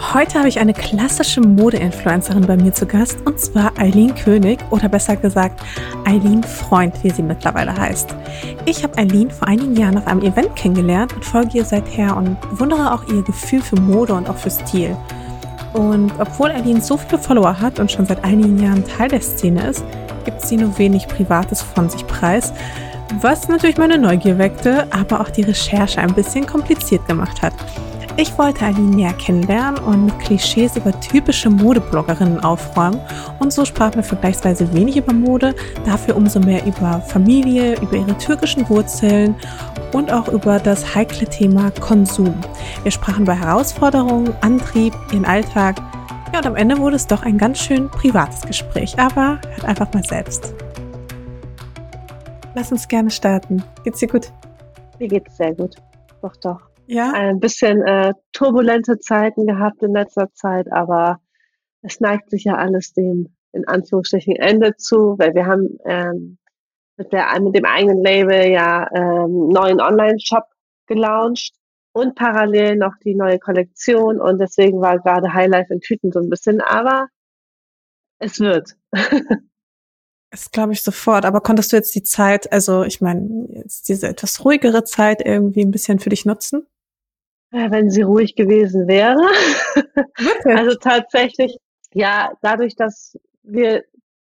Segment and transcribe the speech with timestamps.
[0.00, 4.88] Heute habe ich eine klassische Mode-Influencerin bei mir zu Gast und zwar Eileen König oder
[4.88, 5.60] besser gesagt
[6.06, 8.14] Eileen Freund, wie sie mittlerweile heißt.
[8.64, 12.40] Ich habe Eileen vor einigen Jahren auf einem Event kennengelernt und folge ihr seither und
[12.48, 14.96] bewundere auch ihr Gefühl für Mode und auch für Stil.
[15.74, 19.66] Und obwohl Eileen so viele Follower hat und schon seit einigen Jahren Teil der Szene
[19.68, 19.84] ist,
[20.24, 22.52] gibt sie nur wenig Privates von sich preis,
[23.20, 27.52] was natürlich meine Neugier weckte, aber auch die Recherche ein bisschen kompliziert gemacht hat.
[28.20, 33.00] Ich wollte Aline näher kennenlernen und mit Klischees über typische Modebloggerinnen aufräumen.
[33.38, 38.18] Und so sprachen wir vergleichsweise wenig über Mode, dafür umso mehr über Familie, über ihre
[38.18, 39.36] türkischen Wurzeln
[39.92, 42.34] und auch über das heikle Thema Konsum.
[42.82, 45.76] Wir sprachen über Herausforderungen, Antrieb, ihren Alltag.
[46.32, 48.98] Ja, und am Ende wurde es doch ein ganz schön privates Gespräch.
[48.98, 50.54] Aber hört einfach mal selbst.
[52.56, 53.62] Lass uns gerne starten.
[53.84, 54.32] Geht's dir gut?
[54.98, 55.76] Mir geht's sehr gut.
[56.20, 56.67] Doch, doch.
[56.88, 57.12] Ja.
[57.12, 61.20] Ein bisschen äh, turbulente Zeiten gehabt in letzter Zeit, aber
[61.82, 66.38] es neigt sich ja alles dem in Anführungsstrichen Ende zu, weil wir haben ähm,
[66.96, 70.44] mit, der, mit dem eigenen Label ja ähm, neuen Online-Shop
[70.86, 71.54] gelauncht
[71.92, 76.30] und parallel noch die neue Kollektion und deswegen war gerade Highlife in Tüten so ein
[76.30, 77.08] bisschen, aber
[78.18, 78.76] es wird.
[80.30, 81.24] Das glaube ich sofort.
[81.24, 85.62] Aber konntest du jetzt die Zeit, also ich meine, jetzt diese etwas ruhigere Zeit irgendwie
[85.62, 86.66] ein bisschen für dich nutzen?
[87.50, 89.20] Wenn sie ruhig gewesen wäre.
[90.44, 91.56] Also tatsächlich,
[91.92, 93.84] ja, dadurch, dass wir,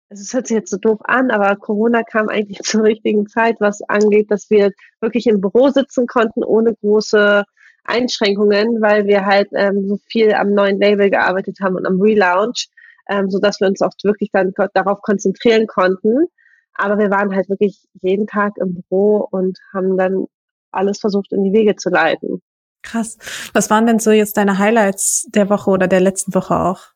[0.09, 3.81] es hört sich jetzt so doof an, aber Corona kam eigentlich zur richtigen Zeit, was
[3.81, 4.71] angeht, dass wir
[5.01, 7.43] wirklich im Büro sitzen konnten, ohne große
[7.83, 12.67] Einschränkungen, weil wir halt ähm, so viel am neuen Label gearbeitet haben und am Relaunch,
[13.09, 16.27] ähm, so dass wir uns auch wirklich dann darauf konzentrieren konnten.
[16.75, 20.25] Aber wir waren halt wirklich jeden Tag im Büro und haben dann
[20.71, 22.41] alles versucht in die Wege zu leiten.
[22.81, 23.17] Krass.
[23.53, 26.87] Was waren denn so jetzt deine Highlights der Woche oder der letzten Woche auch?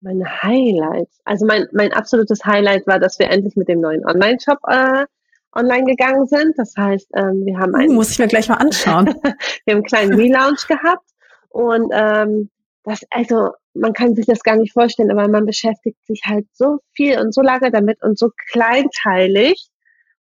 [0.00, 1.20] Meine Highlights.
[1.24, 5.06] Also mein, mein absolutes Highlight war, dass wir endlich mit dem neuen Online-Shop äh,
[5.54, 6.58] online gegangen sind.
[6.58, 7.90] Das heißt, ähm, wir haben einen.
[7.90, 9.06] Uh, muss ich mir gleich mal anschauen.
[9.64, 11.08] wir haben einen kleinen Relaunch gehabt
[11.48, 12.50] und ähm,
[12.82, 16.78] das, also man kann sich das gar nicht vorstellen, aber man beschäftigt sich halt so
[16.92, 19.68] viel und so lange damit und so kleinteilig.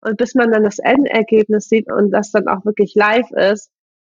[0.01, 3.71] Und bis man dann das Endergebnis sieht und das dann auch wirklich live ist,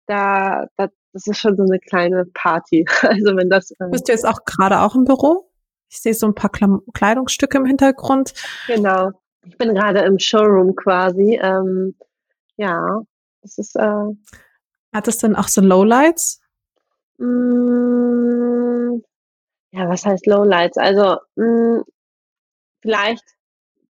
[0.07, 2.85] da, da das ist schon so eine kleine Party.
[3.03, 3.73] Also wenn das.
[3.81, 5.49] Ähm, Bist du jetzt auch gerade auch im Büro?
[5.89, 8.35] Ich sehe so ein paar Kleidungsstücke im Hintergrund.
[8.67, 9.13] Genau.
[9.47, 11.39] Ich bin gerade im Showroom quasi.
[11.41, 11.95] Ähm,
[12.57, 13.03] ja,
[13.43, 13.77] es ist.
[13.77, 14.07] Äh,
[14.93, 16.41] Hat es denn auch so Lowlights?
[17.19, 19.01] Mm,
[19.71, 20.79] ja, was heißt Lowlights?
[20.79, 21.85] Also mh, mm,
[22.81, 23.25] vielleicht,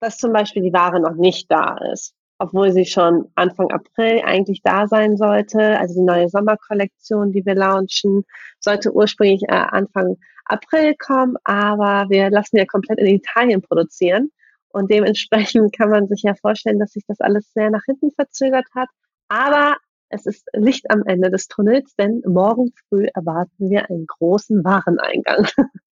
[0.01, 4.63] dass zum Beispiel die Ware noch nicht da ist obwohl sie schon Anfang April eigentlich
[4.65, 5.79] da sein sollte.
[5.79, 8.25] Also die neue Sommerkollektion, die wir launchen,
[8.59, 10.17] sollte ursprünglich äh, Anfang
[10.47, 14.33] April kommen, aber wir lassen ja komplett in Italien produzieren.
[14.71, 18.67] Und dementsprechend kann man sich ja vorstellen, dass sich das alles sehr nach hinten verzögert
[18.75, 18.89] hat.
[19.29, 19.77] Aber
[20.09, 25.47] es ist Licht am Ende des Tunnels, denn morgen früh erwarten wir einen großen Wareneingang.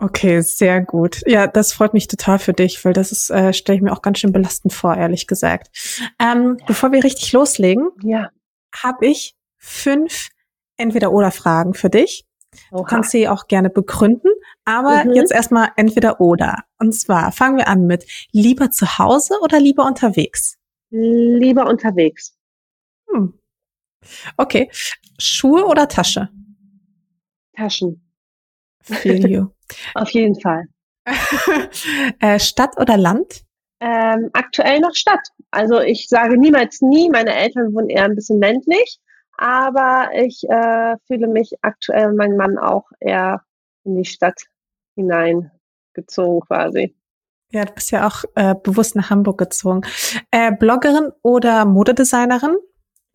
[0.00, 1.20] Okay, sehr gut.
[1.26, 4.00] Ja, das freut mich total für dich, weil das ist, äh, stelle ich mir auch
[4.00, 5.68] ganz schön belastend vor, ehrlich gesagt.
[6.18, 6.66] Ähm, ja.
[6.66, 8.30] Bevor wir richtig loslegen, ja.
[8.74, 10.30] habe ich fünf
[10.78, 12.24] Entweder-Oder-Fragen für dich.
[12.72, 12.78] Oha.
[12.78, 14.30] Du kannst sie auch gerne begründen,
[14.64, 15.12] aber mhm.
[15.12, 16.64] jetzt erstmal Entweder-Oder.
[16.78, 20.56] Und zwar fangen wir an mit lieber zu Hause oder lieber unterwegs?
[20.88, 22.34] Lieber unterwegs.
[23.12, 23.34] Hm.
[24.38, 24.70] Okay.
[25.18, 26.30] Schuhe oder Tasche?
[27.54, 28.09] Taschen.
[28.82, 29.46] Feel you.
[29.94, 30.64] Auf jeden Fall.
[32.20, 33.42] äh, Stadt oder Land?
[33.80, 35.26] Ähm, aktuell noch Stadt.
[35.50, 38.98] Also ich sage niemals nie, meine Eltern wohnen eher ein bisschen ländlich,
[39.38, 43.42] aber ich äh, fühle mich aktuell, mein Mann auch eher
[43.84, 44.40] in die Stadt
[44.96, 46.94] hineingezogen quasi.
[47.52, 49.80] Ja, du bist ja auch äh, bewusst nach Hamburg gezogen.
[50.30, 52.56] Äh, Bloggerin oder Modedesignerin?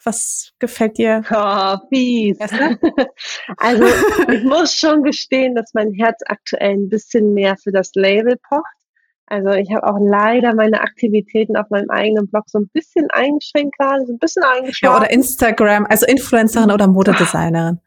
[0.06, 1.24] Was gefällt dir?
[1.31, 2.38] Oh, fies.
[3.57, 3.86] also
[4.31, 8.63] ich muss schon gestehen, dass mein Herz aktuell ein bisschen mehr für das Label pocht.
[9.28, 13.75] Also ich habe auch leider meine Aktivitäten auf meinem eigenen Blog so ein bisschen eingeschränkt
[13.80, 14.84] gerade, so ein bisschen eingeschränkt.
[14.84, 17.80] Ja, oder Instagram, also Influencerin oder Modedesignerin.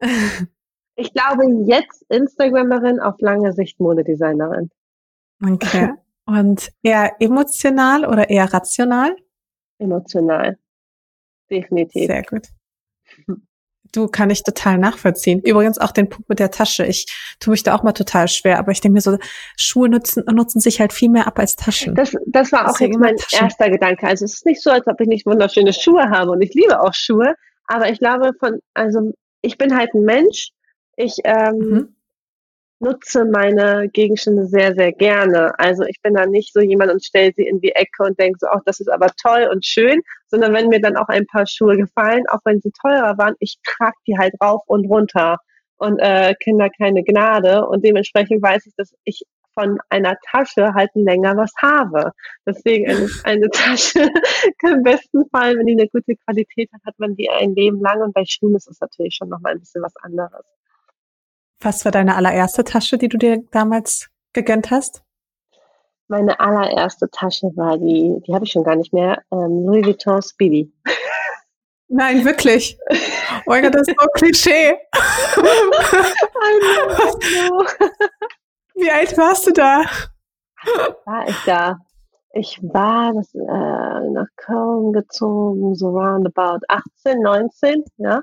[0.96, 4.70] Ich glaube jetzt Instagramerin, auf lange Sicht Modedesignerin.
[5.44, 5.92] Okay.
[6.26, 9.16] Und eher emotional oder eher rational?
[9.78, 10.56] Emotional.
[11.50, 12.06] Definitiv.
[12.06, 12.46] Sehr gut.
[13.92, 15.40] Du kann ich total nachvollziehen.
[15.40, 16.84] Übrigens auch den Punkt mit der Tasche.
[16.84, 17.06] Ich
[17.38, 19.18] tue mich da auch mal total schwer, aber ich denke mir so,
[19.56, 21.94] Schuhe nutzen, nutzen sich halt viel mehr ab als Taschen.
[21.94, 23.44] Das, das war auch jetzt mein Taschen.
[23.44, 24.06] erster Gedanke.
[24.06, 26.80] Also es ist nicht so, als ob ich nicht wunderschöne Schuhe habe und ich liebe
[26.80, 27.34] auch Schuhe,
[27.66, 29.12] aber ich glaube von, also
[29.42, 30.50] ich bin halt ein Mensch.
[30.96, 31.94] Ich ähm, mhm
[32.84, 35.58] nutze meine Gegenstände sehr, sehr gerne.
[35.58, 38.38] Also ich bin da nicht so jemand und stelle sie in die Ecke und denke
[38.40, 41.46] so, ach, das ist aber toll und schön, sondern wenn mir dann auch ein paar
[41.46, 45.38] Schuhe gefallen, auch wenn sie teurer waren, ich trage die halt rauf und runter
[45.78, 50.74] und äh, kenne da keine Gnade und dementsprechend weiß ich, dass ich von einer Tasche
[50.74, 52.12] halt länger was habe.
[52.46, 54.00] Deswegen eine, eine Tasche
[54.62, 58.02] im besten Fall, wenn die eine gute Qualität hat, hat man die ein Leben lang
[58.02, 60.44] und bei Schuhen ist es natürlich schon nochmal ein bisschen was anderes.
[61.64, 65.02] Was war deine allererste Tasche, die du dir damals gegönnt hast?
[66.08, 70.20] Meine allererste Tasche war die, die habe ich schon gar nicht mehr, ähm, Louis Vuitton
[70.20, 70.70] Speedy.
[71.88, 72.78] Nein, wirklich.
[72.90, 72.96] Oh
[73.46, 74.74] mein Gott, das ist so Klischee.
[78.74, 79.84] Wie alt warst du da?
[81.06, 81.78] War ich da?
[82.34, 88.20] Ich war das, äh, nach Köln gezogen, so roundabout 18, 19, ja.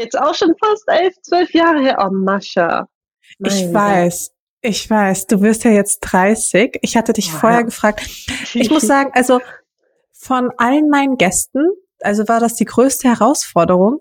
[0.00, 1.98] Jetzt auch schon fast elf, zwölf Jahre her.
[2.00, 2.88] Oh, Mascha.
[3.38, 4.30] Ich weiß.
[4.62, 6.78] Ich weiß, du wirst ja jetzt 30.
[6.80, 8.06] Ich hatte dich oh, vorher gefragt.
[8.54, 9.40] Ich muss sagen, also
[10.12, 11.66] von allen meinen Gästen,
[12.00, 13.98] also war das die größte Herausforderung,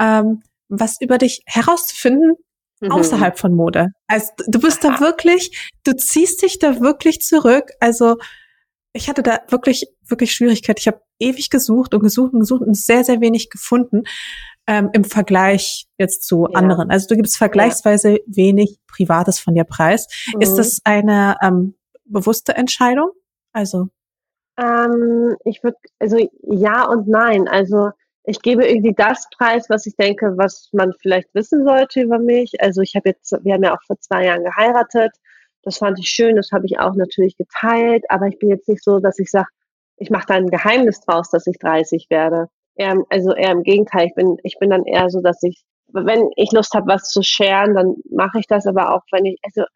[0.00, 2.34] ähm, was über dich herauszufinden
[2.80, 2.92] mhm.
[2.92, 3.88] außerhalb von Mode.
[4.06, 7.70] Also du bist da wirklich, du ziehst dich da wirklich zurück.
[7.80, 8.18] Also
[8.92, 10.78] ich hatte da wirklich, wirklich Schwierigkeit.
[10.78, 14.04] Ich habe ewig gesucht und gesucht und gesucht und sehr, sehr wenig gefunden
[14.70, 16.56] ähm, im Vergleich jetzt zu ja.
[16.56, 16.90] anderen.
[16.92, 18.18] Also du gibst vergleichsweise ja.
[18.26, 20.06] wenig Privates von dir preis.
[20.32, 20.40] Mhm.
[20.42, 21.74] Ist das eine ähm,
[22.04, 23.10] bewusste Entscheidung?
[23.52, 23.88] Also
[24.56, 27.48] ähm, ich würde, also ja und nein.
[27.48, 27.90] Also
[28.22, 32.52] ich gebe irgendwie das Preis, was ich denke, was man vielleicht wissen sollte über mich.
[32.60, 35.10] Also ich habe jetzt, wir haben ja auch vor zwei Jahren geheiratet.
[35.64, 38.84] Das fand ich schön, das habe ich auch natürlich geteilt, aber ich bin jetzt nicht
[38.84, 39.48] so, dass ich sage,
[39.96, 42.48] ich mache da ein Geheimnis draus, dass ich 30 werde
[42.80, 44.06] eher, also eher im Gegenteil.
[44.06, 45.62] Ich bin, ich bin dann eher so, dass ich,
[45.92, 49.38] wenn ich Lust habe, was zu scheren, dann mache ich das, aber auch wenn ich,
[49.42, 49.66] also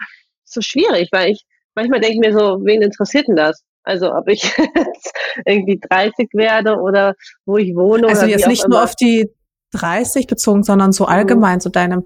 [0.45, 3.63] so schwierig, weil ich manchmal denke ich mir so, wen interessiert denn das?
[3.83, 4.43] Also ob ich
[4.77, 5.13] jetzt
[5.45, 7.15] irgendwie 30 werde oder
[7.45, 8.09] wo ich wohne.
[8.09, 9.29] Also oder jetzt nicht nur auf die
[9.73, 11.11] 30 bezogen, sondern so mhm.
[11.11, 11.61] allgemein, mhm.
[11.61, 12.05] so deine,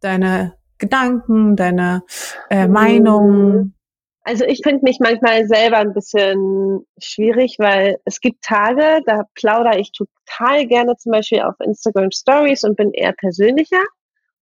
[0.00, 2.02] deine Gedanken, deine
[2.50, 2.72] äh, mhm.
[2.72, 3.74] Meinung.
[4.24, 9.80] Also ich finde mich manchmal selber ein bisschen schwierig, weil es gibt Tage, da plaudere
[9.80, 13.82] ich total gerne zum Beispiel auf Instagram Stories und bin eher persönlicher.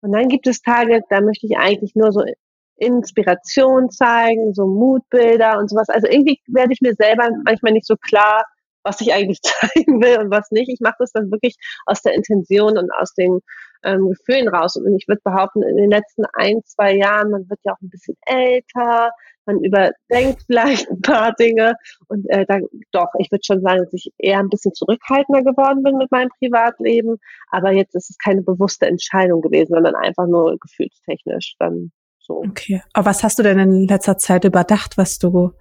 [0.03, 2.23] Und dann gibt es Tage, da möchte ich eigentlich nur so
[2.77, 5.89] Inspiration zeigen, so Mutbilder und sowas.
[5.89, 8.43] Also irgendwie werde ich mir selber manchmal nicht so klar,
[8.83, 10.71] was ich eigentlich zeigen will und was nicht.
[10.71, 11.57] Ich mache das dann wirklich
[11.87, 13.41] aus der Intention und aus den
[13.83, 14.77] ähm, Gefühlen raus.
[14.77, 17.91] Und ich würde behaupten, in den letzten ein, zwei Jahren, man wird ja auch ein
[17.91, 19.11] bisschen älter,
[19.51, 21.75] man überdenkt vielleicht ein paar Dinge.
[22.09, 25.83] Und äh, dann doch, ich würde schon sagen, dass ich eher ein bisschen zurückhaltender geworden
[25.83, 27.17] bin mit meinem Privatleben.
[27.51, 32.43] Aber jetzt ist es keine bewusste Entscheidung gewesen, sondern einfach nur gefühlstechnisch dann so.
[32.49, 32.83] Okay.
[32.93, 35.53] Aber was hast du denn in letzter Zeit überdacht, was du,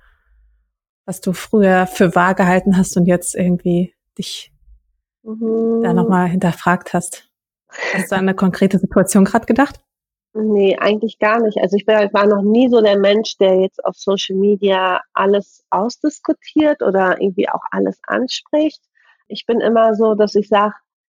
[1.06, 4.52] was du früher für wahr gehalten hast und jetzt irgendwie dich
[5.24, 5.82] mhm.
[5.84, 7.30] da nochmal hinterfragt hast?
[7.94, 9.80] Hast du an eine konkrete Situation gerade gedacht?
[10.42, 11.58] Nee, eigentlich gar nicht.
[11.58, 16.82] Also ich war noch nie so der Mensch, der jetzt auf Social Media alles ausdiskutiert
[16.82, 18.82] oder irgendwie auch alles anspricht.
[19.28, 20.74] Ich bin immer so, dass ich sage,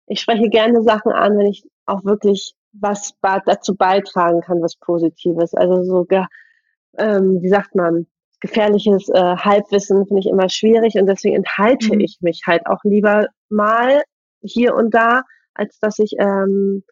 [0.07, 5.53] ich spreche gerne Sachen an, wenn ich auch wirklich was dazu beitragen kann, was Positives.
[5.53, 6.05] Also so,
[6.97, 8.07] ähm, wie sagt man,
[8.41, 12.01] gefährliches äh, Halbwissen finde ich immer schwierig und deswegen enthalte mhm.
[12.01, 14.01] ich mich halt auch lieber mal
[14.41, 15.21] hier und da,
[15.53, 16.83] als dass ich ähm,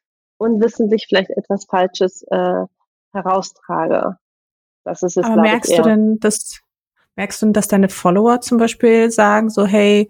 [0.42, 2.66] unwissentlich vielleicht etwas Falsches äh,
[3.14, 4.18] heraustrage.
[4.84, 6.60] Das ist es, Aber merkst du denn, dass
[7.16, 10.10] merkst du, dass deine Follower zum Beispiel sagen so, hey,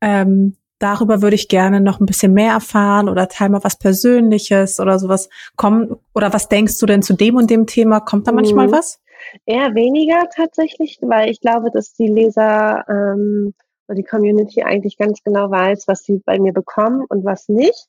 [0.00, 4.80] ähm, darüber würde ich gerne noch ein bisschen mehr erfahren oder teil mal was Persönliches
[4.80, 5.28] oder sowas.
[5.56, 8.00] Komm, oder was denkst du denn zu dem und dem Thema?
[8.00, 8.72] Kommt da manchmal mhm.
[8.72, 9.00] was?
[9.46, 13.54] Eher weniger tatsächlich, weil ich glaube, dass die Leser ähm,
[13.88, 17.88] wo die Community eigentlich ganz genau weiß, was sie bei mir bekommen und was nicht.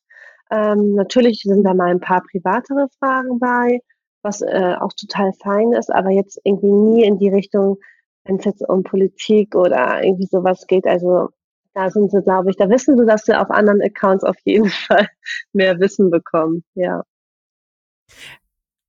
[0.52, 3.80] Ähm, natürlich sind da mal ein paar privatere Fragen bei,
[4.24, 7.78] was äh, auch total fein ist, aber jetzt irgendwie nie in die Richtung,
[8.26, 10.88] wenn es jetzt um Politik oder irgendwie sowas geht.
[10.88, 11.30] Also
[11.74, 14.70] da sind sie, glaube ich, da wissen sie, dass sie auf anderen Accounts auf jeden
[14.88, 15.08] Fall
[15.54, 16.64] mehr Wissen bekommen.
[16.74, 17.04] Ja.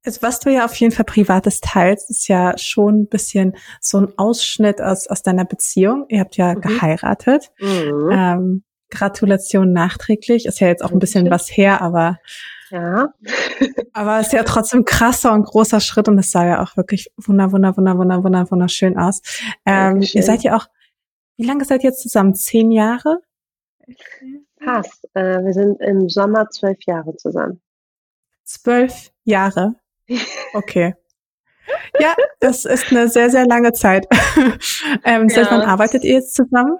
[0.04, 3.98] Also was du ja auf jeden Fall Privates teilst, ist ja schon ein bisschen so
[3.98, 6.06] ein Ausschnitt aus, aus deiner Beziehung.
[6.08, 6.62] Ihr habt ja mhm.
[6.62, 7.52] geheiratet.
[7.60, 8.08] Mhm.
[8.10, 10.46] Ähm, Gratulation nachträglich.
[10.46, 12.18] Ist ja jetzt auch ein bisschen was her, aber
[12.70, 13.12] ja.
[13.92, 17.52] aber ist ja trotzdem krasser und großer Schritt und es sah ja auch wirklich wunder,
[17.52, 19.22] wunder, wunder, wunder, wunder, wunderschön aus.
[19.66, 20.66] Ähm, ihr seid ja auch,
[21.36, 22.34] wie lange seid ihr jetzt zusammen?
[22.34, 23.18] Zehn Jahre?
[24.62, 25.08] Passt.
[25.14, 27.60] Äh, wir sind im Sommer zwölf Jahre zusammen.
[28.44, 29.74] Zwölf Jahre?
[30.54, 30.94] Okay.
[32.00, 34.08] Ja, das ist eine sehr, sehr lange Zeit.
[35.04, 35.34] ähm, ja.
[35.34, 36.78] Seit wann arbeitet ihr jetzt zusammen?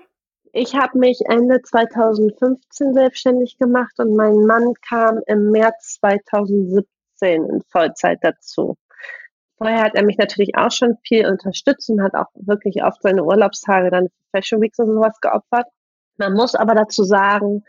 [0.52, 6.86] Ich habe mich Ende 2015 selbstständig gemacht und mein Mann kam im März 2017
[7.20, 8.76] in Vollzeit dazu.
[9.58, 13.24] Vorher hat er mich natürlich auch schon viel unterstützt und hat auch wirklich oft seine
[13.24, 15.66] Urlaubstage dann für Fashion Weeks und sowas geopfert.
[16.16, 17.62] Man muss aber dazu sagen,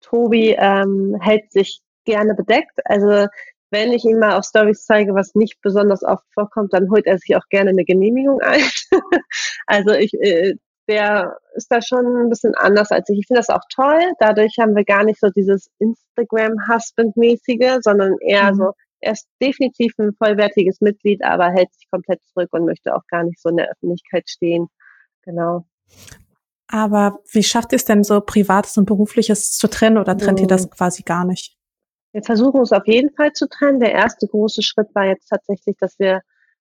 [0.00, 2.78] Tobi ähm, hält sich gerne bedeckt.
[2.84, 3.26] Also
[3.70, 7.18] wenn ich ihm mal auf Stories zeige, was nicht besonders oft vorkommt, dann holt er
[7.18, 8.62] sich auch gerne eine Genehmigung ein.
[9.66, 10.54] also ich, äh,
[10.88, 13.20] der ist da schon ein bisschen anders als ich.
[13.20, 14.00] Ich finde das auch toll.
[14.18, 18.56] Dadurch haben wir gar nicht so dieses Instagram-Husband-mäßige, sondern eher mhm.
[18.56, 23.06] so, er ist definitiv ein vollwertiges Mitglied, aber hält sich komplett zurück und möchte auch
[23.08, 24.68] gar nicht so in der Öffentlichkeit stehen.
[25.22, 25.66] Genau.
[26.68, 30.44] Aber wie schafft ihr es denn so Privates und Berufliches zu trennen oder trennt mhm.
[30.44, 31.56] ihr das quasi gar nicht?
[32.12, 33.80] Wir versuchen uns auf jeden Fall zu trennen.
[33.80, 36.20] Der erste große Schritt war jetzt tatsächlich, dass wir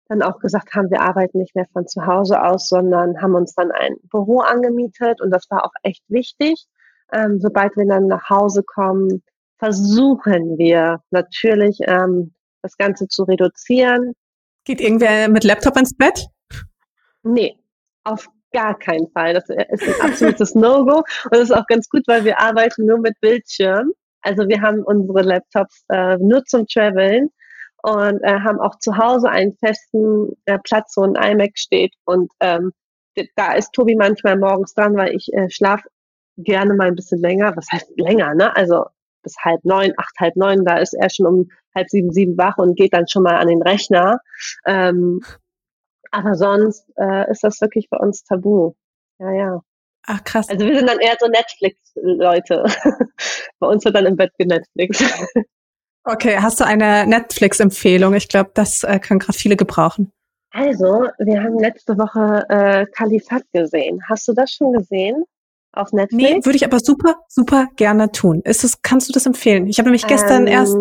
[0.10, 3.54] dann auch gesagt haben, wir arbeiten nicht mehr von zu Hause aus, sondern haben uns
[3.54, 6.66] dann ein Büro angemietet und das war auch echt wichtig.
[7.13, 9.24] Ähm, sobald wir dann nach Hause kommen,
[9.60, 14.13] versuchen wir natürlich ähm, das Ganze zu reduzieren.
[14.66, 16.28] Geht irgendwer mit Laptop ins Bett?
[17.24, 17.58] Nee,
[18.04, 19.36] auf gar keinen Fall.
[19.36, 22.98] Das ist ein absolutes No-Go und das ist auch ganz gut, weil wir arbeiten nur
[22.98, 23.92] mit Bildschirm.
[24.22, 27.30] Also wir haben unsere Laptops äh, nur zum Traveln
[27.84, 31.94] und äh, haben auch zu Hause einen festen äh, Platz, wo ein iMac steht.
[32.06, 32.72] Und ähm,
[33.36, 35.82] da ist Tobi manchmal morgens dran, weil ich äh, schlaf
[36.38, 37.54] gerne mal ein bisschen länger.
[37.56, 38.56] Was heißt länger, ne?
[38.56, 38.86] Also
[39.24, 42.58] bis halb neun, acht, halb neun, da ist er schon um halb sieben, sieben wach
[42.58, 44.20] und geht dann schon mal an den Rechner.
[44.66, 45.22] Ähm,
[46.12, 48.74] aber sonst äh, ist das wirklich bei uns tabu.
[49.20, 49.62] Ja, ja.
[50.08, 50.50] Ach krass.
[50.50, 52.64] Also wir sind dann eher so Netflix-Leute.
[53.60, 55.04] Bei uns wird dann im Bett genetflix.
[56.03, 58.13] Okay, hast du eine Netflix-Empfehlung?
[58.13, 60.12] Ich glaube, das äh, können gerade viele gebrauchen.
[60.51, 64.00] Also, wir haben letzte Woche äh, Kalifat gesehen.
[64.10, 65.24] Hast du das schon gesehen?
[65.74, 66.24] Auf Netflix?
[66.24, 68.41] Nee, würde ich aber super, super gerne tun.
[68.44, 69.68] Ist das, kannst du das empfehlen?
[69.68, 70.77] Ich habe nämlich gestern ähm, erst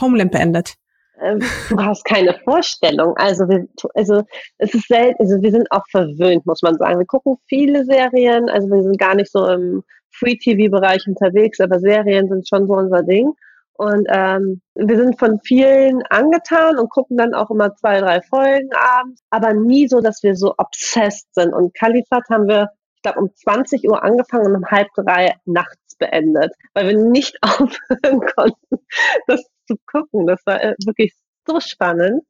[0.00, 0.74] Homeland beendet.
[1.22, 3.16] Ähm, du hast keine Vorstellung.
[3.16, 4.22] Also, wir, also
[4.58, 6.98] es ist selten, also wir sind auch verwöhnt, muss man sagen.
[6.98, 12.28] Wir gucken viele Serien, also wir sind gar nicht so im Free-TV-Bereich unterwegs, aber Serien
[12.28, 13.32] sind schon so unser Ding.
[13.76, 18.70] Und ähm, wir sind von vielen angetan und gucken dann auch immer zwei, drei Folgen
[18.72, 21.52] abends, aber nie so, dass wir so obsessed sind.
[21.52, 25.96] Und Kalifat haben wir, ich glaube, um 20 Uhr angefangen und um halb drei nachts
[25.98, 28.86] beendet, weil wir nicht aufhören konnten,
[29.26, 30.26] das zu gucken.
[30.26, 31.12] Das war äh, wirklich
[31.46, 32.22] so spannend.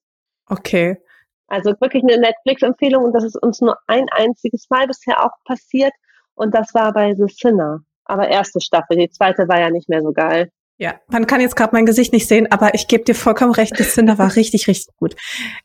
[0.49, 0.99] Okay.
[1.47, 5.93] Also wirklich eine Netflix-Empfehlung und das ist uns nur ein einziges Mal bisher auch passiert
[6.35, 7.81] und das war bei The Sinner.
[8.07, 10.51] Aber erste Staffel, die zweite war ja nicht mehr so geil.
[10.79, 13.77] Ja, man kann jetzt gerade mein Gesicht nicht sehen, aber ich gebe dir vollkommen recht,
[13.77, 15.15] The Sinner war richtig, richtig gut.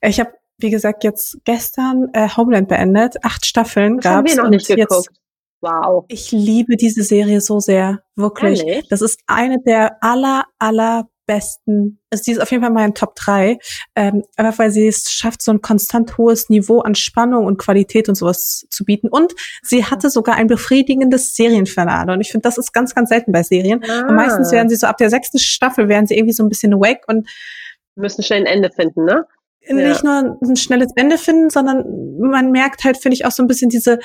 [0.01, 3.23] Ich habe, wie gesagt, jetzt gestern äh, Homeland beendet.
[3.23, 5.09] Acht Staffeln das gab's haben wir noch nicht geguckt.
[5.61, 6.05] Wow.
[6.07, 8.63] Ich liebe diese Serie so sehr, wirklich.
[8.65, 8.87] Ehrlich?
[8.89, 12.95] Das ist eine der aller, aller besten, also sie ist auf jeden Fall mal in
[12.95, 13.59] Top 3,
[13.95, 18.09] ähm, einfach weil sie es schafft, so ein konstant hohes Niveau an Spannung und Qualität
[18.09, 19.09] und sowas zu bieten.
[19.09, 22.11] Und sie hatte sogar ein befriedigendes Serienfinale.
[22.11, 23.83] Und ich finde, das ist ganz, ganz selten bei Serien.
[23.87, 24.07] Ah.
[24.07, 26.73] Und meistens werden sie so ab der sechsten Staffel werden sie irgendwie so ein bisschen
[26.73, 27.29] awake und
[27.95, 29.27] müssen schnell ein Ende finden, ne?
[29.75, 31.83] Nicht nur ein schnelles Ende finden, sondern
[32.19, 33.99] man merkt halt, finde ich, auch so ein bisschen diese,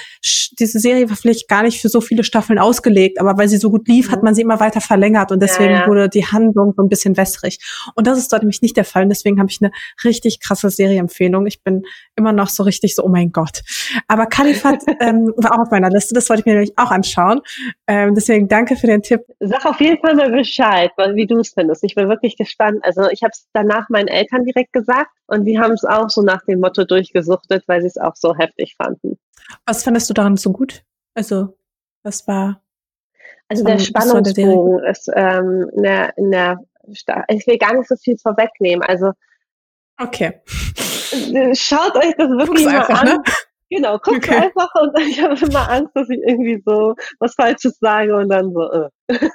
[0.58, 3.70] diese Serie war vielleicht gar nicht für so viele Staffeln ausgelegt, aber weil sie so
[3.70, 4.12] gut lief, mhm.
[4.12, 5.86] hat man sie immer weiter verlängert und deswegen ja, ja.
[5.86, 7.58] wurde die Handlung so ein bisschen wässrig.
[7.94, 9.70] Und das ist dort nämlich nicht der Fall und deswegen habe ich eine
[10.04, 11.46] richtig krasse Serieempfehlung.
[11.46, 11.82] Ich bin
[12.16, 13.62] immer noch so richtig so, oh mein Gott.
[14.08, 17.40] Aber Kalifat ähm, war auch auf meiner Liste, das wollte ich mir nämlich auch anschauen.
[17.86, 19.20] Ähm, deswegen danke für den Tipp.
[19.40, 21.84] Sag auf jeden Fall mal Bescheid, wie du es findest.
[21.84, 22.80] Ich bin wirklich gespannt.
[22.82, 26.22] Also ich habe es danach meinen Eltern direkt gesagt und die haben es auch so
[26.22, 29.18] nach dem Motto durchgesuchtet, weil sie es auch so heftig fanden.
[29.66, 30.82] Was fandest du daran so gut?
[31.14, 31.56] Also
[32.02, 32.60] Was war?
[33.48, 38.16] Also der Spannungsbogen ist ähm, in der, in der ich will gar nicht so viel
[38.18, 38.82] vorwegnehmen.
[38.82, 39.12] Also
[40.00, 40.40] okay.
[41.54, 43.08] Schaut euch das wirklich Guck's mal einfach, an.
[43.08, 43.22] Ne?
[43.70, 44.36] Genau, guckt okay.
[44.36, 48.52] einfach und ich habe immer Angst, dass ich irgendwie so was Falsches sage und dann
[48.52, 48.70] so.
[48.70, 48.88] Äh.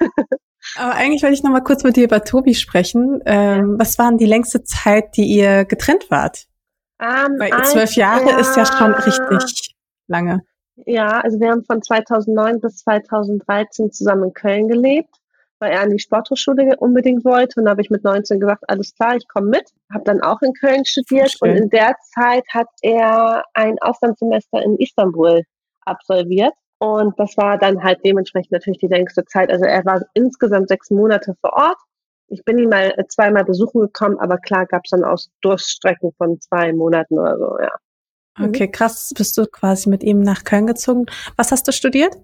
[0.76, 3.22] Aber eigentlich wollte ich noch mal kurz mit dir über Tobi sprechen.
[3.26, 3.80] Ähm, ja.
[3.80, 6.46] Was waren die längste Zeit, die ihr getrennt wart?
[7.02, 9.76] Um, ähm, Weil zwölf Jahre ja, ist ja schon richtig
[10.08, 10.42] lange.
[10.86, 15.14] Ja, also wir haben von 2009 bis 2013 zusammen in Köln gelebt,
[15.60, 17.60] weil er an die Sporthochschule unbedingt wollte.
[17.60, 19.70] Und da habe ich mit 19 gesagt, alles klar, ich komme mit.
[19.94, 24.78] Habe dann auch in Köln studiert und in der Zeit hat er ein Auslandssemester in
[24.78, 25.44] Istanbul
[25.86, 26.54] absolviert.
[26.80, 29.52] Und das war dann halt dementsprechend natürlich die längste Zeit.
[29.52, 31.78] Also er war insgesamt sechs Monate vor Ort.
[32.28, 36.14] Ich bin ihn mal äh, zweimal besuchen gekommen, aber klar gab es dann auch Durchstrecken
[36.18, 37.72] von zwei Monaten oder so, ja.
[38.42, 39.12] Okay, krass.
[39.18, 41.08] Bist du quasi mit ihm nach Köln gezogen.
[41.36, 42.16] Was hast du studiert?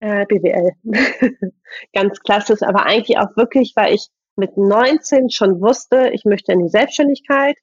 [0.00, 0.70] Äh, BWL.
[1.92, 6.60] Ganz klassisch, aber eigentlich auch wirklich, weil ich mit 19 schon wusste, ich möchte in
[6.60, 7.56] die Selbstständigkeit.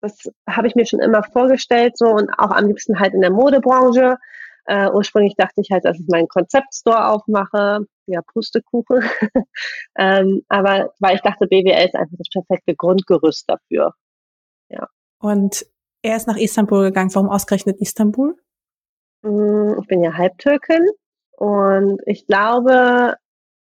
[0.00, 3.32] Das habe ich mir schon immer vorgestellt, so und auch am liebsten halt in der
[3.32, 4.16] Modebranche.
[4.66, 7.86] Äh, ursprünglich dachte ich halt, dass ich meinen Konzeptstore aufmache.
[8.06, 9.02] Ja, Pustekuchen.
[9.98, 13.92] ähm, aber weil ich dachte, BWL ist einfach das perfekte Grundgerüst dafür.
[14.68, 14.88] Ja.
[15.18, 15.66] Und
[16.02, 17.14] er ist nach Istanbul gegangen.
[17.14, 18.36] Warum ausgerechnet Istanbul?
[19.22, 20.88] Mm, ich bin ja Halbtürkin
[21.36, 23.16] und ich glaube,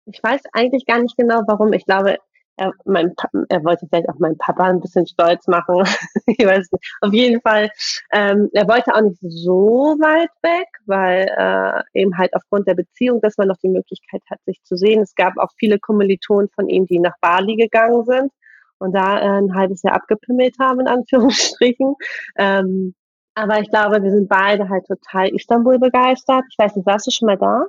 [0.06, 1.72] ich weiß eigentlich gar nicht genau, warum.
[1.72, 2.18] Ich glaube,
[2.56, 3.14] er, mein,
[3.48, 5.84] er wollte vielleicht auch meinen Papa ein bisschen stolz machen.
[6.26, 6.96] ich weiß nicht.
[7.00, 7.70] Auf jeden Fall,
[8.12, 13.20] ähm, er wollte auch nicht so weit weg, weil äh, eben halt aufgrund der Beziehung,
[13.20, 15.02] dass man noch die Möglichkeit hat, sich zu sehen.
[15.02, 18.32] Es gab auch viele Kommilitonen von ihm, die nach Bali gegangen sind
[18.78, 21.94] und da äh, ein halbes Jahr abgepimmelt haben, in Anführungsstrichen.
[22.36, 22.94] Ähm,
[23.34, 26.44] aber ich glaube, wir sind beide halt total Istanbul begeistert.
[26.50, 27.66] Ich weiß nicht, warst du schon mal da?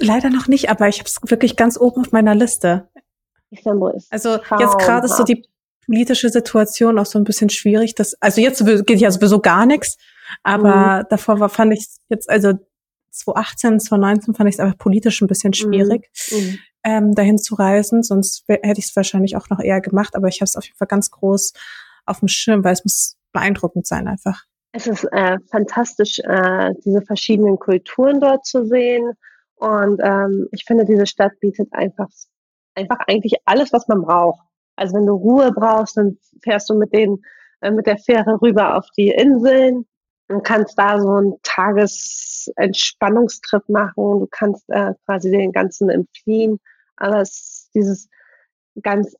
[0.00, 2.88] Leider noch nicht, aber ich habe es wirklich ganz oben auf meiner Liste.
[3.50, 4.12] Istanbul ist.
[4.12, 5.44] Also jetzt gerade ist so die
[5.84, 7.94] politische Situation auch so ein bisschen schwierig.
[7.94, 9.96] Dass, also jetzt geht ja sowieso gar nichts,
[10.42, 11.06] aber mhm.
[11.10, 12.52] davor war, fand ich jetzt, also
[13.10, 16.38] 2018, 2019 fand ich es einfach politisch ein bisschen schwierig, mhm.
[16.38, 16.58] mhm.
[16.84, 18.02] ähm, dahin zu reisen.
[18.02, 20.76] Sonst hätte ich es wahrscheinlich auch noch eher gemacht, aber ich habe es auf jeden
[20.76, 21.52] Fall ganz groß
[22.06, 24.44] auf dem Schirm, weil es muss beeindruckend sein einfach.
[24.72, 29.12] Es ist äh, fantastisch, äh, diese verschiedenen Kulturen dort zu sehen.
[29.56, 32.08] Und ähm, ich finde, diese Stadt bietet einfach
[32.74, 34.40] einfach eigentlich alles, was man braucht.
[34.76, 37.22] Also wenn du Ruhe brauchst, dann fährst du mit den
[37.60, 39.86] äh, mit der Fähre rüber auf die Inseln
[40.28, 44.20] und kannst da so einen Tagesentspannungstrip machen.
[44.20, 46.58] Du kannst äh, quasi den ganzen entfliehen.
[46.96, 48.08] Aber es dieses
[48.82, 49.14] ganz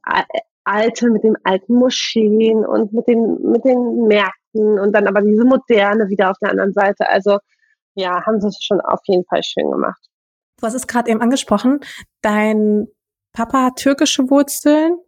[0.64, 5.44] alte mit den alten Moscheen und mit den mit den Märkten und dann aber diese
[5.44, 7.08] moderne wieder auf der anderen Seite.
[7.08, 7.38] Also
[7.94, 10.00] ja, haben sie es schon auf jeden Fall schön gemacht.
[10.58, 11.80] Du hast es gerade eben angesprochen.
[12.22, 12.86] Dein
[13.32, 14.98] Papa hat türkische Wurzeln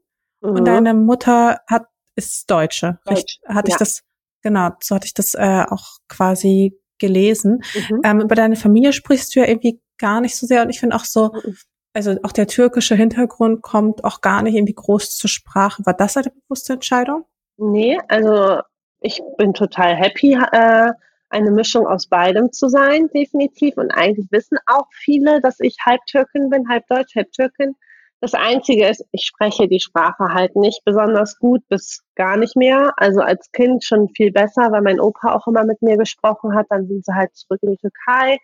[0.40, 0.50] mhm.
[0.50, 2.98] und deine Mutter hat ist Deutsche.
[3.06, 3.40] Deutsch.
[3.46, 3.74] Hatte ja.
[3.74, 4.02] ich das
[4.42, 7.62] genau, so hatte ich das äh, auch quasi gelesen.
[7.74, 8.00] Mhm.
[8.04, 10.96] Ähm, über deine Familie sprichst du ja irgendwie gar nicht so sehr und ich finde
[10.96, 11.56] auch so, mhm.
[11.94, 15.84] also auch der türkische Hintergrund kommt auch gar nicht irgendwie groß zur Sprache.
[15.86, 17.24] War das eine bewusste Entscheidung?
[17.56, 18.60] Nee, also
[19.00, 20.90] ich bin total happy, äh,
[21.30, 23.76] eine Mischung aus beidem zu sein, definitiv.
[23.76, 27.74] Und eigentlich wissen auch viele, dass ich halb Türkin bin, halb Deutsch, halb Türkin.
[28.22, 32.92] Das Einzige ist, ich spreche die Sprache halt nicht besonders gut bis gar nicht mehr.
[32.96, 36.66] Also als Kind schon viel besser, weil mein Opa auch immer mit mir gesprochen hat.
[36.70, 38.38] Dann sind sie halt zurück in die Türkei.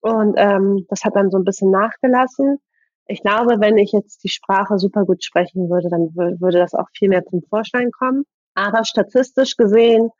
[0.00, 2.60] Und ähm, das hat dann so ein bisschen nachgelassen.
[3.06, 6.88] Ich glaube, wenn ich jetzt die Sprache super gut sprechen würde, dann würde das auch
[6.96, 8.24] viel mehr zum Vorschein kommen.
[8.54, 10.12] Aber statistisch gesehen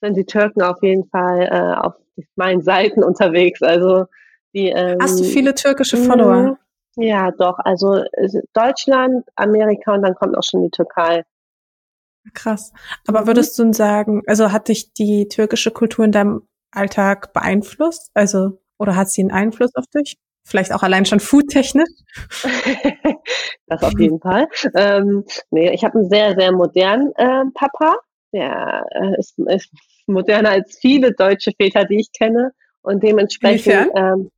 [0.00, 1.92] sind die Türken auf jeden Fall äh, auf
[2.36, 3.60] meinen Seiten unterwegs.
[3.60, 4.06] Also
[4.54, 6.56] die, ähm, Hast du viele türkische Follower?
[6.96, 7.58] Ja, doch.
[7.58, 8.04] Also
[8.52, 11.24] Deutschland, Amerika und dann kommt auch schon die Türkei.
[12.32, 12.72] Krass.
[13.06, 13.26] Aber mhm.
[13.26, 18.10] würdest du sagen, also hat dich die türkische Kultur in deinem Alltag beeinflusst?
[18.14, 20.18] Also, oder hat sie einen Einfluss auf dich?
[20.46, 21.88] Vielleicht auch allein schon foodtechnisch?
[23.66, 24.46] das auf jeden Fall.
[24.74, 27.96] Ähm, nee, ich habe einen sehr, sehr modernen äh, Papa.
[28.32, 29.70] Der äh, ist, ist
[30.06, 32.52] moderner als viele deutsche Väter, die ich kenne.
[32.82, 34.30] Und dementsprechend, ähm,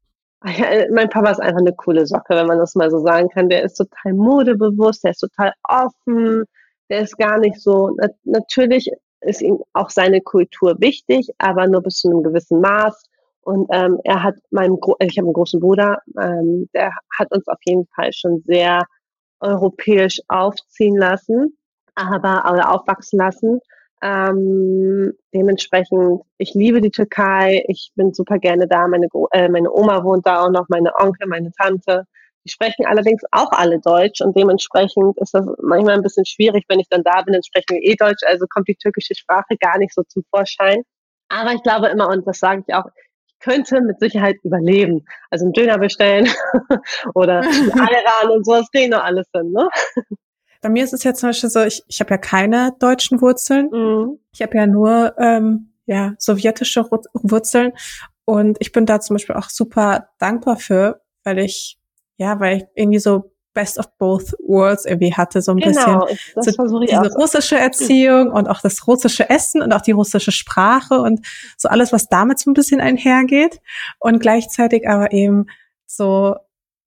[0.43, 3.49] mein Papa ist einfach eine coole Socke, wenn man das mal so sagen kann.
[3.49, 6.45] Der ist total modebewusst, der ist total offen,
[6.91, 8.91] der ist gar nicht so, natürlich
[9.23, 13.03] ist ihm auch seine Kultur wichtig, aber nur bis zu einem gewissen Maß.
[13.41, 17.47] Und ähm, er hat meinem, Gro ich habe einen großen Bruder, ähm, der hat uns
[17.49, 18.83] auf jeden Fall schon sehr
[19.41, 21.57] europäisch aufziehen lassen,
[21.95, 23.61] aber oder aufwachsen lassen.
[24.03, 30.05] Ähm, dementsprechend, ich liebe die Türkei, ich bin super gerne da, meine, äh, meine Oma
[30.05, 32.05] wohnt da auch noch, meine Onkel, meine Tante.
[32.45, 36.79] Die sprechen allerdings auch alle Deutsch und dementsprechend ist das manchmal ein bisschen schwierig, wenn
[36.79, 39.79] ich dann da bin, dann sprechen wir eh Deutsch, also kommt die türkische Sprache gar
[39.79, 40.83] nicht so zum Vorschein.
[41.29, 42.85] Aber ich glaube immer, und das sage ich auch,
[43.27, 45.05] ich könnte mit Sicherheit überleben.
[45.31, 46.29] Also einen Döner bestellen
[47.15, 49.69] oder Ayran und sowas kriegen noch alles hin, ne?
[50.63, 53.69] Bei mir ist es ja zum Beispiel so, ich, ich habe ja keine deutschen Wurzeln.
[53.71, 54.19] Mhm.
[54.33, 57.73] Ich habe ja nur ähm, ja, sowjetische Wurzeln.
[58.25, 61.79] Und ich bin da zum Beispiel auch super dankbar für, weil ich,
[62.17, 66.69] ja, weil ich irgendwie so Best of Both Worlds irgendwie hatte, so ein genau, bisschen
[66.69, 71.27] so diese russische Erziehung und auch das russische Essen und auch die russische Sprache und
[71.57, 73.61] so alles, was damit so ein bisschen einhergeht
[73.99, 75.47] und gleichzeitig aber eben
[75.87, 76.37] so,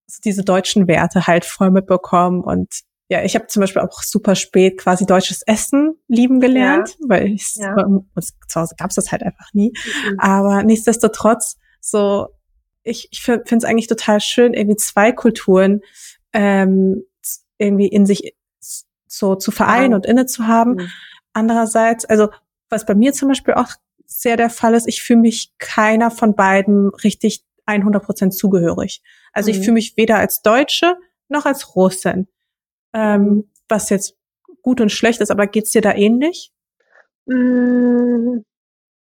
[0.06, 4.36] so diese deutschen Werte halt voll mitbekommen und ja, ich habe zum Beispiel auch super
[4.36, 7.10] spät quasi deutsches Essen lieben gelernt, ja.
[7.10, 7.76] weil ich ja.
[8.48, 9.74] zu Hause gab's das halt einfach nie.
[10.06, 10.20] Mhm.
[10.20, 12.28] Aber nichtsdestotrotz, so
[12.84, 15.82] ich, ich finde es eigentlich total schön, irgendwie zwei Kulturen
[16.34, 17.04] ähm,
[17.58, 18.36] irgendwie in sich
[19.08, 19.96] so zu vereinen ja.
[19.96, 20.74] und inne zu haben.
[20.74, 20.92] Mhm.
[21.34, 22.30] Andererseits, also
[22.70, 23.72] was bei mir zum Beispiel auch
[24.06, 29.02] sehr der Fall ist, ich fühle mich keiner von beiden richtig 100 Prozent zugehörig.
[29.34, 29.58] Also mhm.
[29.58, 30.96] ich fühle mich weder als Deutsche
[31.28, 32.28] noch als Russin.
[32.94, 34.16] Ähm, was jetzt
[34.62, 36.52] gut und schlecht ist, aber geht's dir da ähnlich?
[37.26, 38.40] Mm,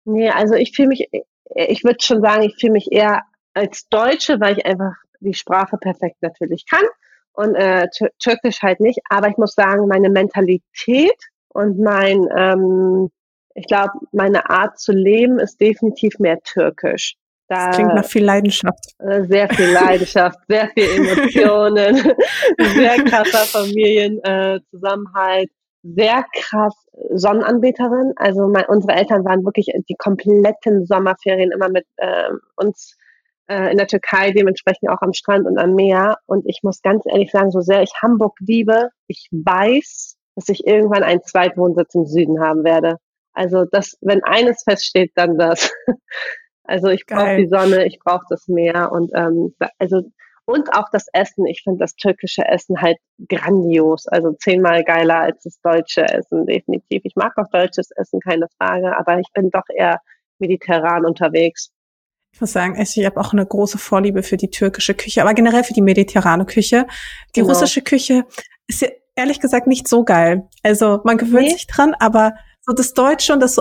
[0.05, 1.09] nee, also ich fühle mich,
[1.55, 3.22] ich würde schon sagen, ich fühle mich eher
[3.55, 6.85] als Deutsche, weil ich einfach die Sprache perfekt natürlich kann
[7.33, 7.87] und äh,
[8.18, 9.01] Türkisch halt nicht.
[9.09, 13.11] Aber ich muss sagen, meine Mentalität und mein, ähm,
[13.55, 17.14] ich glaube, meine Art zu leben ist definitiv mehr türkisch.
[17.48, 18.94] Da, das klingt nach viel Leidenschaft.
[18.98, 21.96] Äh, sehr viel Leidenschaft, sehr viel Emotionen,
[22.58, 25.48] sehr krasser Familienzusammenhalt,
[25.82, 26.74] sehr krass
[27.14, 28.12] Sonnenanbeterin.
[28.16, 32.98] Also mein, unsere Eltern waren wirklich die kompletten Sommerferien immer mit äh, uns
[33.48, 36.18] äh, in der Türkei, dementsprechend auch am Strand und am Meer.
[36.26, 40.66] Und ich muss ganz ehrlich sagen, so sehr ich Hamburg liebe, ich weiß, dass ich
[40.66, 42.96] irgendwann einen Zweitwohnsitz im Süden haben werde.
[43.32, 45.70] Also das, wenn eines feststeht, dann das.
[46.68, 50.02] Also ich brauche die Sonne, ich brauche das Meer und ähm, also
[50.44, 51.46] und auch das Essen.
[51.46, 52.96] Ich finde das türkische Essen halt
[53.28, 57.02] grandios, also zehnmal geiler als das deutsche Essen definitiv.
[57.04, 60.00] Ich mag auch deutsches Essen, keine Frage, aber ich bin doch eher
[60.38, 61.70] mediterran unterwegs.
[62.33, 65.64] Ich muss sagen, ich habe auch eine große Vorliebe für die türkische Küche, aber generell
[65.64, 66.87] für die mediterrane Küche.
[67.35, 67.52] Die genau.
[67.52, 68.24] russische Küche
[68.66, 70.48] ist ja ehrlich gesagt nicht so geil.
[70.62, 71.52] Also man gewöhnt nee.
[71.52, 73.59] sich dran, aber so das Deutsche und das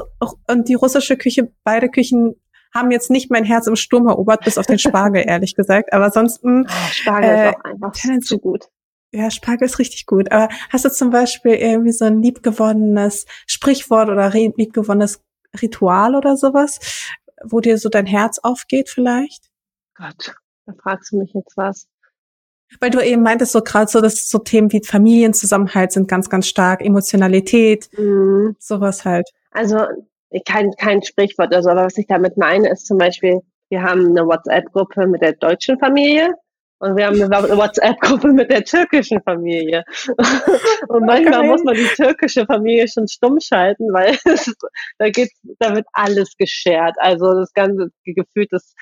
[0.47, 2.35] und die russische Küche, beide Küchen
[2.73, 5.93] haben jetzt nicht mein Herz im Sturm erobert, bis auf den Spargel, ehrlich gesagt.
[5.93, 8.69] Aber sonst, mh, oh, Spargel äh, ist auch einfach zu gut.
[9.11, 10.31] Ja, Spargel ist richtig gut.
[10.31, 15.21] Aber hast du zum Beispiel irgendwie so ein liebgewonnenes Sprichwort oder liebgewonnenes
[15.61, 16.79] Ritual oder sowas,
[17.43, 19.49] wo dir so dein Herz aufgeht vielleicht?
[19.95, 21.87] Gott, da fragst du mich jetzt was.
[22.81, 26.47] Weil du eben meintest so gerade so, dass so Themen wie Familienzusammenhalt sind ganz, ganz
[26.47, 28.57] stark, Emotionalität, mhm.
[28.59, 29.29] sowas halt.
[29.51, 29.85] Also
[30.45, 34.07] kein, kein Sprichwort oder so, aber was ich damit meine, ist zum Beispiel, wir haben
[34.07, 36.33] eine WhatsApp-Gruppe mit der deutschen Familie
[36.79, 39.83] und wir haben eine WhatsApp-Gruppe mit der türkischen Familie.
[40.87, 41.47] und manchmal okay.
[41.47, 44.53] muss man die türkische Familie schon stumm schalten, weil es,
[44.99, 46.95] da geht, da wird alles geschert.
[46.99, 48.73] Also das ganze Gefühl, das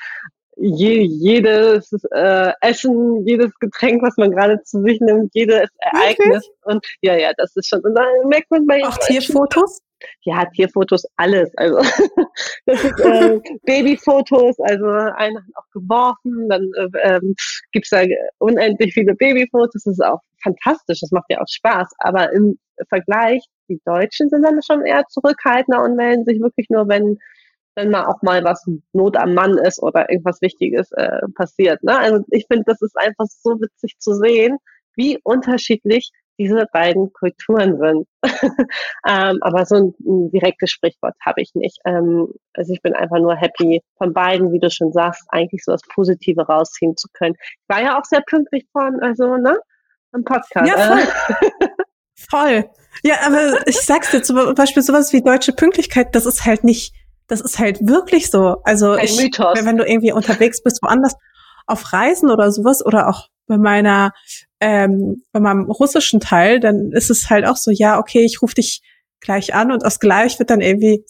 [0.58, 6.46] je, jedes äh, Essen, jedes Getränk, was man gerade zu sich nimmt, jedes Ereignis.
[6.46, 6.74] Okay.
[6.74, 7.82] Und ja, ja, das ist schon.
[7.82, 9.80] Und dann merkt man bei Auch Tierfotos?
[10.24, 11.52] Ja, Tierfotos, alles.
[11.58, 11.78] Also
[12.66, 17.36] das ist äh, Babyfotos, also einer hat auch geworfen, dann äh, ähm,
[17.72, 18.04] gibt da
[18.40, 21.90] unendlich viele Babyfotos, das ist auch fantastisch, das macht ja auch Spaß.
[22.00, 22.58] Aber im
[22.90, 27.18] Vergleich, die Deutschen sind dann schon eher zurückhaltender und melden sich wirklich nur, wenn
[27.78, 31.84] wenn mal auch mal was Not am Mann ist oder irgendwas Wichtiges äh, passiert.
[31.84, 31.98] Ne?
[31.98, 34.58] Also ich finde, das ist einfach so witzig zu sehen,
[34.96, 38.08] wie unterschiedlich diese beiden Kulturen sind.
[39.08, 41.78] ähm, aber so ein, ein, direktes Sprichwort habe ich nicht.
[41.86, 45.72] Ähm, also ich bin einfach nur happy, von beiden, wie du schon sagst, eigentlich so
[45.72, 47.36] das Positive rausziehen zu können.
[47.38, 49.58] Ich war ja auch sehr pünktlich von, also, ne?
[50.12, 50.68] Am Podcast.
[50.68, 51.70] Ja, voll.
[52.30, 52.70] voll.
[53.04, 56.94] Ja, aber ich sag's dir zum Beispiel sowas wie deutsche Pünktlichkeit, das ist halt nicht,
[57.28, 58.62] das ist halt wirklich so.
[58.64, 61.16] Also ich, wenn du irgendwie unterwegs bist, woanders
[61.68, 64.12] auf Reisen oder sowas oder auch bei meiner
[64.66, 68.56] ähm, bei meinem russischen Teil, dann ist es halt auch so, ja, okay, ich rufe
[68.56, 68.82] dich
[69.20, 71.06] gleich an und aus gleich wird dann irgendwie,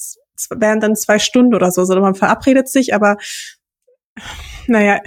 [0.50, 3.16] wären dann zwei Stunden oder so, sondern man verabredet sich, aber
[4.68, 5.00] naja,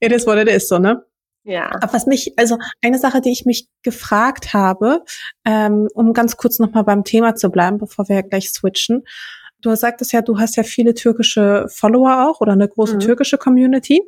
[0.00, 1.04] it is what it is, so, ne?
[1.44, 1.70] Ja.
[1.80, 5.04] Aber was mich, also eine Sache, die ich mich gefragt habe,
[5.44, 9.04] ähm, um ganz kurz nochmal beim Thema zu bleiben, bevor wir gleich switchen.
[9.60, 13.00] Du sagtest ja, du hast ja viele türkische Follower auch oder eine große mhm.
[13.00, 14.02] türkische Community.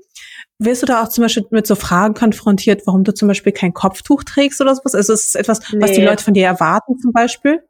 [0.60, 3.72] Wirst du da auch zum Beispiel mit so Fragen konfrontiert, warum du zum Beispiel kein
[3.72, 4.94] Kopftuch trägst oder sowas?
[4.94, 5.80] Also ist es etwas, nee.
[5.80, 7.62] was die Leute von dir erwarten zum Beispiel?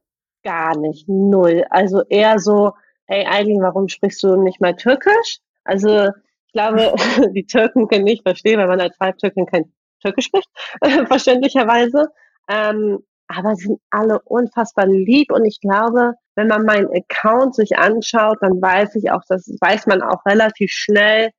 [0.43, 1.65] Gar nicht, null.
[1.69, 2.73] Also eher so,
[3.07, 5.39] hey Eileen, warum sprichst du nicht mal Türkisch?
[5.65, 6.09] Also
[6.47, 6.95] ich glaube,
[7.35, 9.71] die Türken können nicht verstehen, weil man als Halbtürkin kein
[10.03, 10.49] Türkisch spricht,
[11.09, 12.07] verständlicherweise.
[12.49, 17.77] Ähm, aber sie sind alle unfassbar lieb und ich glaube, wenn man meinen Account sich
[17.77, 21.31] anschaut, dann weiß ich auch, das weiß man auch relativ schnell,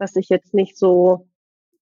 [0.00, 1.28] dass ich jetzt nicht so,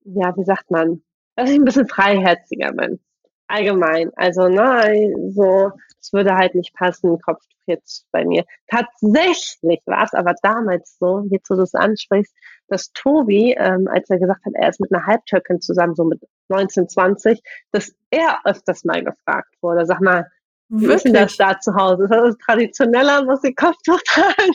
[0.04, 1.02] ja, wie sagt man,
[1.36, 3.00] dass ich ein bisschen freiherziger bin.
[3.46, 4.10] Allgemein.
[4.16, 8.44] Also, ne, so, es würde halt nicht passen, Kopf jetzt bei mir.
[8.68, 12.34] Tatsächlich war es aber damals so, jetzt wo du es ansprichst,
[12.66, 16.20] dass Tobi, ähm, als er gesagt hat, er ist mit einer Halbtürkin zusammen, so mit
[16.48, 19.86] 19, 20, dass er öfters mal gefragt wurde.
[19.86, 20.26] Sag mal,
[20.68, 20.96] Wirklich?
[20.96, 22.04] ist denn das da zu Hause?
[22.04, 24.52] Ist das traditioneller, muss ich Kopftuch tragen?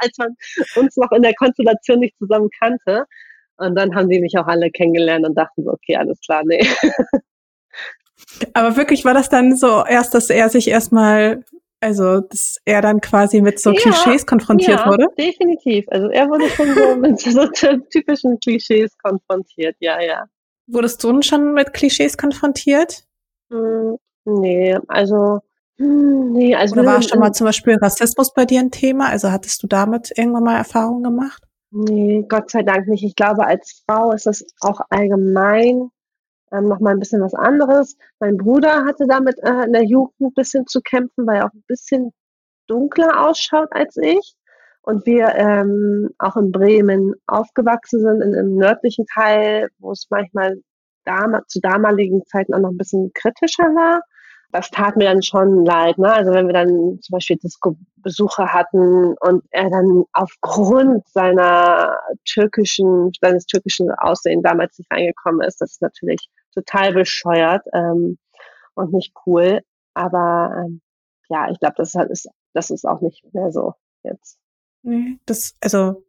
[0.00, 0.36] Als man
[0.76, 3.06] uns noch in der Konstellation nicht zusammen kannte?
[3.56, 6.66] Und dann haben die mich auch alle kennengelernt und dachten so, okay, alles klar, nee.
[8.52, 11.44] Aber wirklich war das dann so erst, dass er sich erstmal,
[11.80, 15.06] also dass er dann quasi mit so ja, Klischees konfrontiert ja, wurde?
[15.16, 15.86] Definitiv.
[15.88, 17.46] Also er wurde schon so mit so
[17.90, 20.24] typischen Klischees konfrontiert, ja, ja.
[20.66, 23.04] Wurdest du schon mit Klischees konfrontiert?
[23.50, 25.40] Hm, nee, also
[25.78, 29.08] hm, nee, also Oder war schon mal zum Beispiel Rassismus bei dir ein Thema?
[29.08, 31.42] Also hattest du damit irgendwann mal Erfahrungen gemacht?
[31.70, 33.02] Nee, Gott sei Dank nicht.
[33.02, 35.90] Ich glaube, als Frau ist das auch allgemein
[36.52, 37.96] ähm, noch mal ein bisschen was anderes.
[38.20, 41.54] Mein Bruder hatte damit äh, in der Jugend ein bisschen zu kämpfen, weil er auch
[41.54, 42.12] ein bisschen
[42.68, 44.34] dunkler ausschaut als ich.
[44.82, 50.60] Und wir ähm, auch in Bremen aufgewachsen sind, in, im nördlichen Teil, wo es manchmal
[51.04, 54.02] dam zu damaligen Zeiten auch noch ein bisschen kritischer war
[54.54, 55.98] das tat mir dann schon leid.
[55.98, 56.12] Ne?
[56.12, 63.46] Also wenn wir dann zum Beispiel Disco-Besucher hatten und er dann aufgrund seiner türkischen, seines
[63.46, 68.16] türkischen Aussehen damals nicht reingekommen ist, das ist natürlich total bescheuert ähm,
[68.76, 69.60] und nicht cool.
[69.94, 70.80] Aber ähm,
[71.28, 74.38] ja, ich glaube, das ist, das ist auch nicht mehr so jetzt.
[74.82, 76.04] Nee, das, also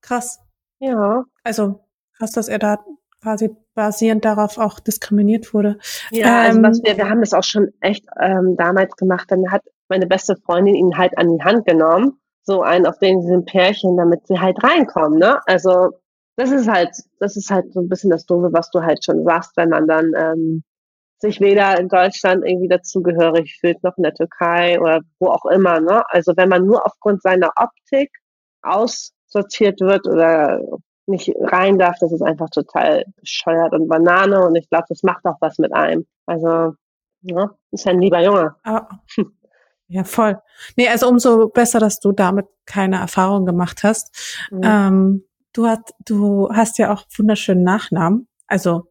[0.00, 0.40] krass.
[0.78, 1.24] Ja.
[1.44, 1.84] Also
[2.16, 2.78] krass, dass er da
[3.22, 5.78] quasi basierend darauf auch diskriminiert wurde.
[6.10, 9.30] Ja, also ähm, also was wir, wir haben das auch schon echt ähm, damals gemacht.
[9.30, 13.20] Dann hat meine beste Freundin ihn halt an die Hand genommen, so einen auf den
[13.20, 15.18] diesen Pärchen, damit sie halt reinkommen.
[15.18, 15.38] Ne?
[15.46, 15.90] Also
[16.36, 19.24] das ist halt, das ist halt so ein bisschen das Doofe, was du halt schon
[19.24, 20.62] sagst, wenn man dann ähm,
[21.18, 25.80] sich weder in Deutschland irgendwie dazugehörig fühlt, noch in der Türkei oder wo auch immer.
[25.80, 26.02] Ne?
[26.08, 28.10] Also wenn man nur aufgrund seiner Optik
[28.62, 30.60] aussortiert wird oder
[31.10, 35.24] nicht rein darf, das ist einfach total bescheuert und Banane und ich glaube, das macht
[35.24, 36.06] auch was mit einem.
[36.26, 36.74] Also,
[37.22, 38.54] ja, ist ein lieber Junge.
[38.64, 38.88] Ah,
[39.88, 40.38] ja, voll.
[40.76, 44.46] Nee, also umso besser, dass du damit keine Erfahrung gemacht hast.
[44.50, 44.60] Mhm.
[44.62, 48.86] Ähm, du, hast, du hast ja auch wunderschönen Nachnamen, also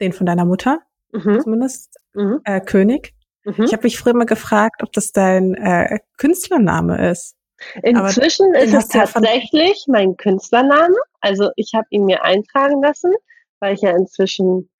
[0.00, 0.80] den von deiner Mutter
[1.12, 1.40] mhm.
[1.40, 2.40] zumindest, mhm.
[2.44, 3.14] Äh, König.
[3.44, 3.64] Mhm.
[3.64, 7.36] Ich habe mich früher mal gefragt, ob das dein äh, Künstlername ist.
[7.82, 10.96] Inzwischen ist es tatsächlich mein Künstlername.
[11.20, 13.12] Also ich habe ihn mir eintragen lassen,
[13.60, 14.70] weil ich ja inzwischen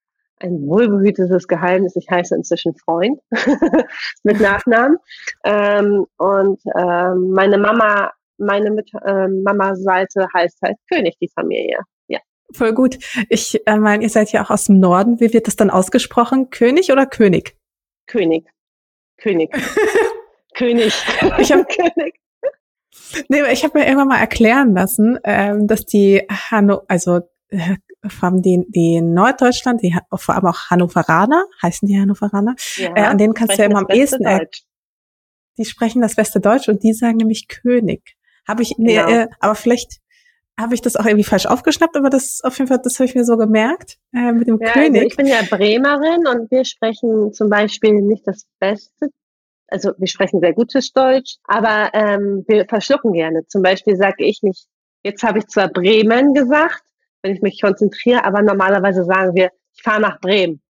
[0.41, 3.21] ein wohlbehütetes Geheimnis, ich heiße inzwischen Freund
[4.25, 4.97] mit Nachnamen.
[5.45, 11.81] Ähm, und ähm, meine Mama, meine Mit äh, Mama-Seite heißt halt König, die Familie.
[12.09, 12.21] Ja.
[12.53, 12.99] Voll gut.
[13.29, 15.21] Ich äh, meine, ihr seid ja auch aus dem Norden.
[15.21, 16.49] Wie wird das dann ausgesprochen?
[16.51, 17.57] König oder König?
[18.07, 18.49] König.
[19.19, 19.51] König.
[20.55, 20.95] König.
[21.39, 21.65] Ich habe
[21.95, 22.20] König.
[23.29, 27.77] Nee, ich habe mir irgendwann mal erklären lassen, ähm, dass die Hanno, also äh,
[28.09, 33.19] vor die, die Norddeutschland, die vor allem auch Hannoveraner, heißen die Hannoveraner, ja, äh, an
[33.19, 34.47] denen kannst du ja immer am ehesten, äh,
[35.59, 38.17] die sprechen das beste Deutsch und die sagen nämlich König.
[38.49, 39.09] Habe ich, nee, genau.
[39.09, 40.01] äh, aber vielleicht
[40.59, 43.15] habe ich das auch irgendwie falsch aufgeschnappt, aber das auf jeden Fall, das habe ich
[43.15, 45.03] mir so gemerkt äh, mit dem ja, also König.
[45.03, 49.11] Also ich bin ja Bremerin und wir sprechen zum Beispiel nicht das beste
[49.71, 53.47] also wir sprechen sehr gutes Deutsch, aber ähm, wir verschlucken gerne.
[53.47, 54.67] Zum Beispiel sage ich nicht,
[55.03, 56.83] jetzt habe ich zwar Bremen gesagt,
[57.23, 60.61] wenn ich mich konzentriere, aber normalerweise sagen wir, ich fahre nach Bremen.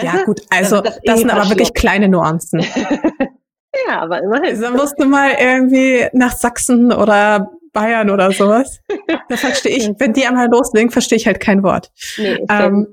[0.00, 2.60] Ja gut, also das, das sind aber wirklich kleine Nuancen.
[3.88, 4.46] ja, aber immerhin.
[4.46, 8.80] Also, dann musst du mal irgendwie nach Sachsen oder Bayern oder sowas.
[9.28, 11.90] Da verstehe ich, wenn die einmal loslegen, verstehe ich halt kein Wort.
[12.16, 12.92] Nee, ähm,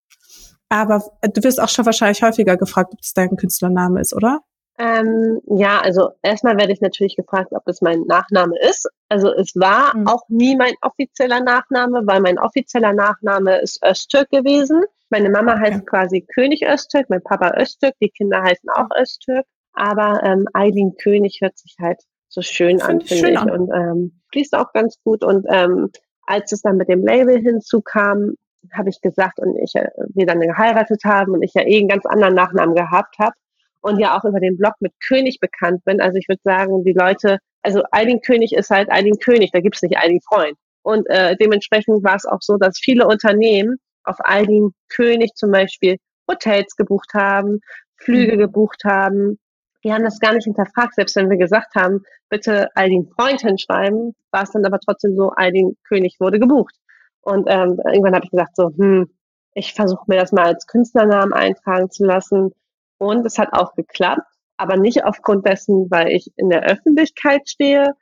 [0.68, 4.40] aber du wirst auch schon wahrscheinlich häufiger gefragt, ob das dein Künstlername ist, oder?
[4.78, 8.86] Ähm, ja, also erstmal werde ich natürlich gefragt, ob es mein Nachname ist.
[9.08, 10.06] Also es war mhm.
[10.06, 14.84] auch nie mein offizieller Nachname, weil mein offizieller Nachname ist Öztürk gewesen.
[15.08, 19.46] Meine Mama heißt quasi König Öztürk, mein Papa Öztürk, die Kinder heißen auch Öztürk.
[19.72, 23.38] Aber ähm, Eileen König hört sich halt so schön an, finde ich.
[23.38, 23.50] An.
[23.50, 25.24] Und ähm, fließt auch ganz gut.
[25.24, 25.90] Und ähm,
[26.26, 28.34] als es dann mit dem Label hinzukam,
[28.72, 31.88] habe ich gesagt und ich äh, wir dann geheiratet haben und ich ja eh einen
[31.88, 33.34] ganz anderen Nachnamen gehabt habe
[33.80, 36.00] und ja auch über den Blog mit König bekannt bin.
[36.00, 39.82] Also ich würde sagen, die Leute, also Eileen König ist halt Eileen König, da gibt's
[39.82, 40.56] nicht Eileen Freund.
[40.82, 45.96] Und äh, dementsprechend war es auch so, dass viele Unternehmen auf Eileen König zum Beispiel
[46.28, 47.60] Hotels gebucht haben,
[47.96, 48.38] Flüge mhm.
[48.38, 49.38] gebucht haben.
[49.84, 54.14] Die haben das gar nicht hinterfragt, selbst wenn wir gesagt haben, bitte Eileen Freund hinschreiben,
[54.32, 56.74] war es dann aber trotzdem so, Eileen König wurde gebucht.
[57.20, 59.10] Und ähm, irgendwann habe ich gesagt, so, hm,
[59.54, 62.52] ich versuche mir das mal als Künstlernamen eintragen zu lassen
[62.98, 67.94] und es hat auch geklappt, aber nicht aufgrund dessen, weil ich in der Öffentlichkeit stehe,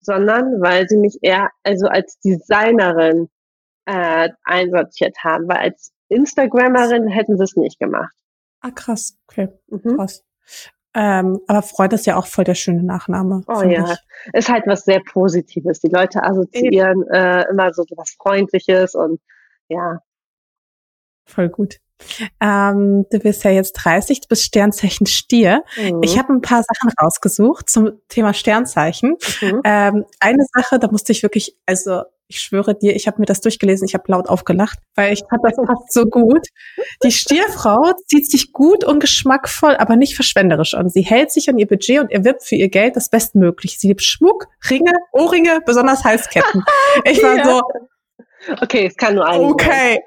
[0.00, 3.28] sondern weil sie mich eher also als Designerin
[3.86, 8.12] äh, einsortiert haben, weil als Instagrammerin hätten sie es nicht gemacht.
[8.60, 9.96] Ah, krass, okay, mhm.
[9.96, 10.24] krass.
[10.94, 13.42] Ähm, aber Freud ist ja auch voll der schöne Nachname.
[13.46, 14.34] Oh ja, ich.
[14.34, 15.80] ist halt was sehr Positives.
[15.80, 19.20] Die Leute assoziieren äh, immer so was Freundliches und
[19.68, 20.00] ja.
[21.28, 21.78] Voll gut.
[22.40, 25.64] Ähm, du bist ja jetzt 30, du bist Sternzeichen Stier.
[25.76, 26.00] Mhm.
[26.02, 29.16] Ich habe ein paar Sachen rausgesucht zum Thema Sternzeichen.
[29.40, 29.60] Mhm.
[29.64, 33.40] Ähm, eine Sache, da musste ich wirklich, also ich schwöre dir, ich habe mir das
[33.40, 36.46] durchgelesen, ich habe laut aufgelacht, weil ich fand das passt so gut.
[37.02, 40.90] Die Stierfrau zieht sich gut und geschmackvoll, aber nicht verschwenderisch an.
[40.90, 43.78] Sie hält sich an ihr Budget und erwirbt für ihr Geld das Bestmögliche.
[43.78, 46.64] Sie liebt Schmuck, Ringe, Ohrringe, besonders Halsketten.
[47.04, 47.44] Ich war ja.
[47.44, 47.62] so.
[48.60, 49.40] Okay, es kann nur ein.
[49.40, 50.00] Okay.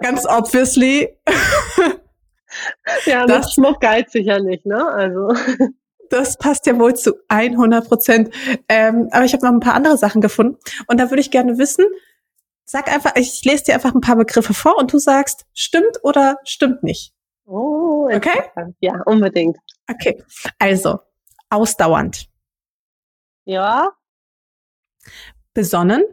[0.00, 1.16] Ganz obviously.
[3.06, 4.86] ja, das Schmuck geilt sicher nicht, ne?
[4.86, 5.34] Also.
[6.10, 8.34] Das passt ja wohl zu 100 Prozent.
[8.68, 10.58] Ähm, aber ich habe noch ein paar andere Sachen gefunden.
[10.88, 11.86] Und da würde ich gerne wissen,
[12.64, 16.36] sag einfach, ich lese dir einfach ein paar Begriffe vor und du sagst, stimmt oder
[16.44, 17.14] stimmt nicht.
[17.44, 18.42] Oh, okay.
[18.80, 19.56] Ja, unbedingt.
[19.88, 20.22] Okay.
[20.58, 21.00] Also,
[21.48, 22.28] ausdauernd.
[23.44, 23.90] Ja.
[25.52, 26.04] Besonnen.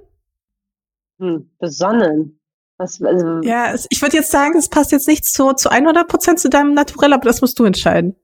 [1.19, 2.36] Hm, besonnen.
[2.77, 6.39] Was, also ja, ich würde jetzt sagen, es passt jetzt nicht zu, zu 100 Prozent
[6.39, 8.15] zu deinem Naturell, aber das musst du entscheiden.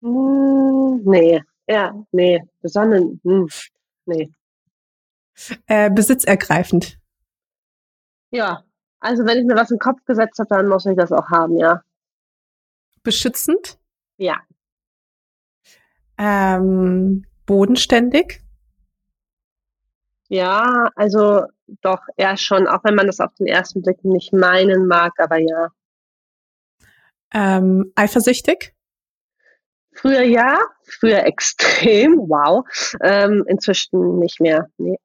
[0.00, 3.48] Hm, nee, ja, nee, besonnen, hm,
[4.06, 4.30] nee.
[5.66, 6.98] Äh, besitzergreifend.
[8.30, 8.64] Ja,
[9.00, 11.28] also wenn ich mir was in den Kopf gesetzt habe, dann muss ich das auch
[11.28, 11.82] haben, ja.
[13.02, 13.78] Beschützend?
[14.16, 14.40] Ja.
[16.18, 18.40] Ähm, bodenständig?
[20.28, 21.44] Ja, also
[21.82, 25.38] doch, eher schon, auch wenn man das auf den ersten Blick nicht meinen mag, aber
[25.38, 25.68] ja.
[27.32, 28.72] Ähm, eifersüchtig?
[29.92, 32.64] Früher ja, früher extrem, wow.
[33.02, 34.98] Ähm, inzwischen nicht mehr, nee.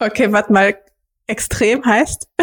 [0.00, 0.78] Okay, warte mal,
[1.26, 2.28] extrem heißt?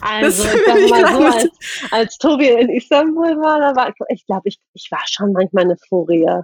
[0.00, 1.48] also, ich sag mal so, als,
[1.90, 5.76] als Tobi in Istanbul war, da war ich glaube, ich, ich war schon manchmal eine
[5.88, 6.42] Furie.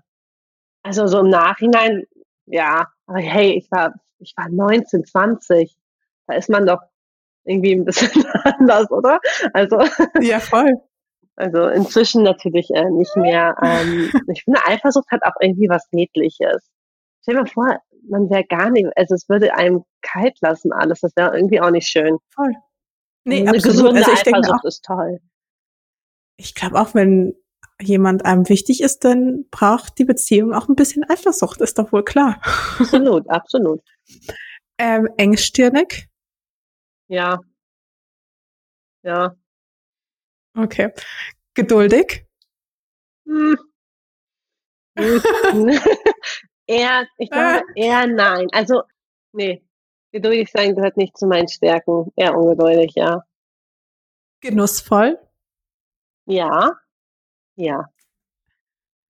[0.84, 2.04] Also so im Nachhinein
[2.46, 5.76] ja, aber hey, ich war, ich war 19, 20.
[6.26, 6.80] Da ist man doch
[7.44, 8.10] irgendwie ein bisschen
[8.44, 9.18] anders, oder?
[9.52, 9.78] Also.
[10.20, 10.72] Ja, voll.
[11.36, 13.56] Also inzwischen natürlich äh, nicht mehr.
[13.62, 16.70] Ähm, ich finde, Eifersucht hat auch irgendwie was Niedliches.
[17.22, 21.00] Stell dir mal vor, man wäre gar nicht, also es würde einem kalt lassen alles.
[21.00, 22.18] Das wäre irgendwie auch nicht schön.
[22.34, 22.54] Voll.
[23.24, 23.64] Nee, Eine absolut.
[23.64, 25.20] gesunde also ich Eifersucht denke auch, ist toll.
[26.36, 27.34] Ich glaube auch, wenn
[27.82, 32.04] jemand einem wichtig ist, dann braucht die Beziehung auch ein bisschen Eifersucht, ist doch wohl
[32.04, 32.40] klar.
[32.78, 33.80] Absolut, absolut.
[34.78, 36.08] Ähm, engstirnig?
[37.08, 37.40] Ja.
[39.02, 39.36] Ja.
[40.56, 40.92] Okay.
[41.54, 42.26] Geduldig?
[43.26, 43.56] Hm.
[46.66, 48.48] eher, ich glaube eher nein.
[48.52, 48.82] Also,
[49.32, 49.64] nee.
[50.12, 52.12] Geduldig sein gehört nicht zu meinen Stärken.
[52.16, 53.24] Eher ungeduldig, ja.
[54.40, 55.18] Genussvoll?
[56.26, 56.81] Ja.
[57.56, 57.86] Ja.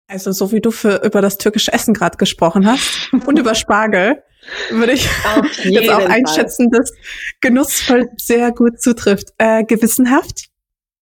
[0.07, 4.23] Also so wie du für über das türkische Essen gerade gesprochen hast und über Spargel,
[4.69, 5.05] würde ich
[5.63, 6.79] jetzt auch einschätzen, Fall.
[6.79, 6.93] dass
[7.41, 9.33] genussvoll sehr gut zutrifft.
[9.37, 10.47] Äh, gewissenhaft?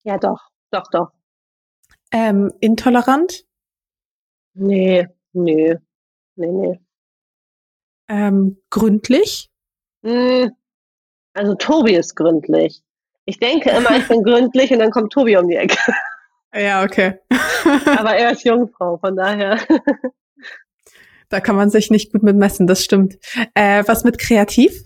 [0.04, 1.12] Ja, doch, doch, doch.
[2.12, 3.46] Ähm, intolerant?
[4.54, 5.76] Nee, nee,
[6.36, 6.80] nee, nee.
[8.08, 9.50] Ähm, gründlich?
[10.04, 10.52] Hm,
[11.34, 12.82] also Tobi ist gründlich.
[13.26, 15.78] Ich denke immer, ich bin gründlich und dann kommt Tobi um die Ecke.
[16.56, 17.20] Ja, okay.
[17.98, 19.60] Aber er ist Jungfrau, von daher.
[21.30, 23.18] Da kann man sich nicht gut mit messen, das stimmt.
[23.56, 24.86] Äh, was mit kreativ?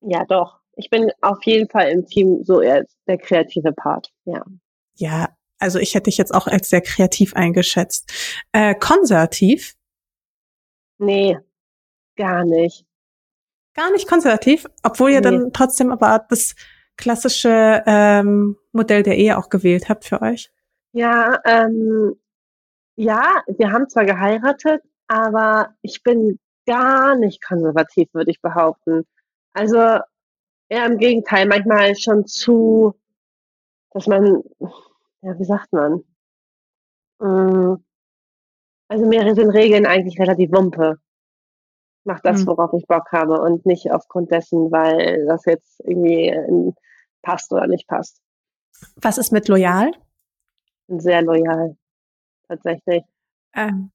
[0.00, 0.60] Ja, doch.
[0.76, 4.42] Ich bin auf jeden Fall im Team so eher der kreative Part, ja.
[4.94, 8.10] Ja, also ich hätte dich jetzt auch als sehr kreativ eingeschätzt.
[8.52, 9.74] Äh, konservativ?
[10.98, 11.36] Nee,
[12.16, 12.86] gar nicht.
[13.74, 15.24] Gar nicht konservativ, obwohl ihr Nee.
[15.24, 16.54] dann trotzdem aber das
[16.96, 20.50] klassische ähm, Modell der Ehe auch gewählt habt für euch.
[20.92, 22.16] Ja, ähm,
[22.96, 29.06] ja, wir haben zwar geheiratet, aber ich bin gar nicht konservativ, würde ich behaupten.
[29.52, 29.78] Also
[30.68, 32.94] eher im Gegenteil, manchmal schon zu,
[33.92, 34.42] dass man,
[35.22, 36.04] ja, wie sagt man?
[37.20, 37.76] Mm,
[38.88, 40.98] Also mir sind Regeln eigentlich relativ Wumpe.
[42.04, 42.46] Mach das, Hm.
[42.48, 46.72] worauf ich Bock habe und nicht aufgrund dessen, weil das jetzt irgendwie äh,
[47.22, 48.20] passt oder nicht passt.
[48.96, 49.92] Was ist mit loyal?
[50.98, 51.76] Sehr loyal,
[52.48, 53.04] tatsächlich.
[53.54, 53.92] Ähm,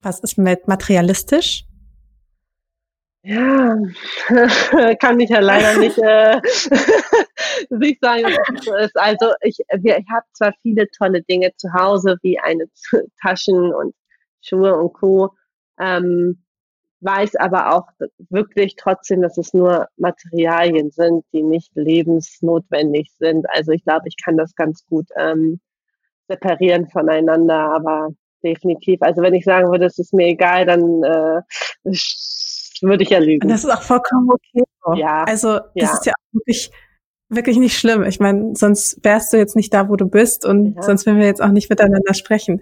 [0.00, 1.64] was ist mit materialistisch?
[3.24, 3.76] Ja,
[5.00, 6.40] kann ich ja leider nicht, äh,
[7.70, 8.96] nicht sagen, was es so ist.
[8.96, 12.66] Also ich, wir, ich habe zwar viele tolle Dinge zu Hause, wie eine
[13.20, 13.94] Taschen und
[14.40, 15.34] Schuhe und Co.
[15.78, 16.44] Ähm,
[17.02, 17.88] weiß aber auch
[18.30, 23.46] wirklich trotzdem, dass es nur Materialien sind, die nicht lebensnotwendig sind.
[23.50, 25.60] Also ich glaube, ich kann das ganz gut ähm,
[26.28, 28.10] separieren voneinander, aber
[28.42, 29.00] definitiv.
[29.02, 31.40] Also wenn ich sagen würde, es ist mir egal, dann äh,
[32.82, 33.48] würde ich ja Und lügen.
[33.48, 34.64] das ist auch vollkommen okay.
[34.84, 34.94] so.
[34.94, 35.92] Ja, Also das ja.
[35.92, 36.70] ist ja auch wirklich,
[37.28, 38.02] wirklich nicht schlimm.
[38.04, 40.82] Ich meine, sonst wärst du jetzt nicht da, wo du bist und Ja.
[40.82, 42.60] sonst würden wir jetzt auch nicht miteinander sprechen.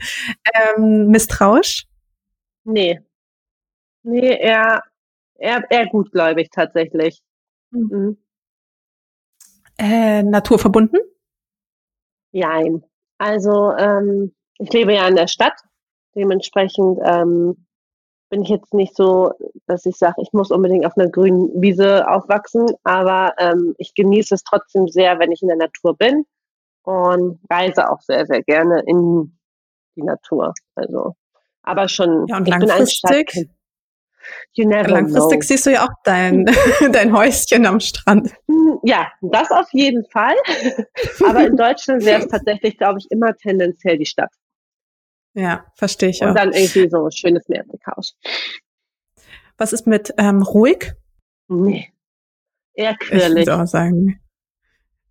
[0.77, 1.87] Ähm, misstrauisch?
[2.65, 3.01] Nee.
[4.03, 4.83] Nee, eher,
[5.37, 7.23] eher, eher gutgläubig tatsächlich.
[7.73, 7.89] Hm.
[7.91, 8.19] Mhm.
[9.79, 11.01] Äh, naturverbunden?
[12.33, 12.85] Jein.
[13.19, 15.59] Also ähm, ich lebe ja in der Stadt.
[16.15, 17.67] Dementsprechend ähm,
[18.31, 19.33] bin ich jetzt nicht so,
[19.67, 24.35] dass ich sage, ich muss unbedingt auf einer grünen Wiese aufwachsen, aber ähm, ich genieße
[24.35, 26.25] es trotzdem sehr, wenn ich in der Natur bin
[26.83, 29.39] und reise auch sehr, sehr gerne in
[29.97, 30.55] die Natur.
[30.75, 31.15] Also,
[31.63, 32.99] aber schon, Ja, und ich bin ein langfristig?
[32.99, 33.51] Stadtkind.
[34.57, 35.47] Langfristig know.
[35.47, 36.45] siehst du ja auch dein,
[36.93, 38.33] dein Häuschen am Strand.
[38.49, 40.35] Hm, Ja, das auf jeden Fall.
[41.27, 44.31] Aber in Deutschland wäre es tatsächlich, glaube ich, immer tendenziell die Stadt.
[45.35, 46.35] Ja, verstehe ich Und auch.
[46.35, 48.17] dann irgendwie so ein schönes Meerblickhaus.
[49.57, 50.93] Was ist mit ähm, ruhig?
[51.49, 51.93] Nee.
[52.75, 53.47] Eher Ich quirlig.
[53.47, 54.21] würde auch sagen.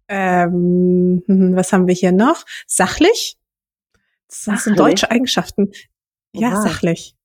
[0.07, 2.43] Ähm, hm, was haben wir hier noch?
[2.67, 3.37] Sachlich?
[4.27, 4.77] Das sind Sachlich?
[4.77, 5.71] deutsche Eigenschaften.
[6.33, 6.61] Ja, Oha.
[6.61, 7.15] sachlich.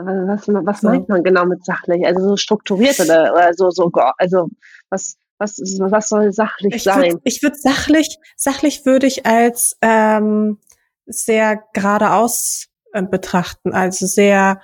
[0.00, 0.88] Was, was So.
[0.88, 2.06] meint man genau mit sachlich?
[2.06, 4.48] Also so strukturiert oder, oder so, so, also
[4.90, 7.02] was, was, was soll sachlich Ich sein?
[7.14, 10.58] würde ich würd sachlich, sachlich würde ich als ähm,
[11.06, 13.72] sehr geradeaus äh, betrachten.
[13.72, 14.60] Also sehr,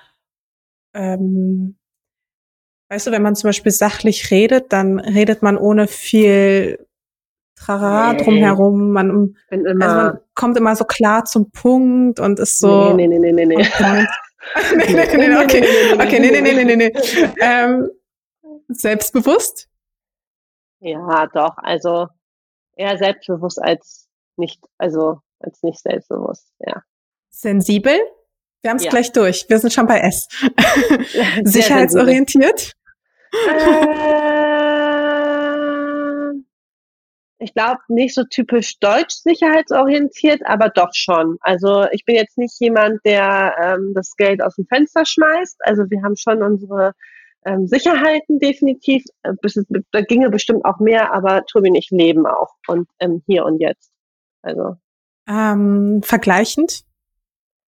[0.94, 1.76] ähm,
[2.90, 6.86] weißt du, wenn man zum Beispiel sachlich redet, dann redet man ohne viel
[7.56, 8.22] Trara Nee.
[8.22, 8.90] drumherum.
[8.92, 12.92] Man, also man kommt immer so klar zum Punkt und ist so.
[12.94, 13.66] nee, nee, nee, nee, nee, nee.
[14.76, 15.92] nee, nee, nee, nee, okay.
[15.94, 16.92] Okay, nee, nee, nee, nee, nee, nee.
[17.40, 17.90] Ähm,
[18.68, 19.68] selbstbewusst?
[20.80, 22.08] Ja, doch, also
[22.76, 26.82] eher selbstbewusst als nicht, also als nicht selbstbewusst, ja.
[27.30, 27.98] Sensibel?
[28.62, 28.90] Wir haben es Ja.
[28.90, 29.44] gleich durch.
[29.48, 30.28] Wir sind schon bei S.
[31.44, 32.72] Sicherheitsorientiert?
[33.32, 34.33] Äh,
[37.44, 41.36] ich glaube, nicht so typisch deutsch sicherheitsorientiert, aber doch schon.
[41.40, 45.58] Also ich bin jetzt nicht jemand, der ähm, das Geld aus dem Fenster schmeißt.
[45.60, 46.92] Also wir haben schon unsere
[47.44, 49.04] ähm, Sicherheiten definitiv.
[49.22, 53.22] Äh, bis- Da ginge bestimmt auch mehr, aber Tobi und ich leben auch und ähm,
[53.26, 53.92] hier und jetzt.
[54.42, 54.76] Also
[55.28, 56.84] Ähm, vergleichend?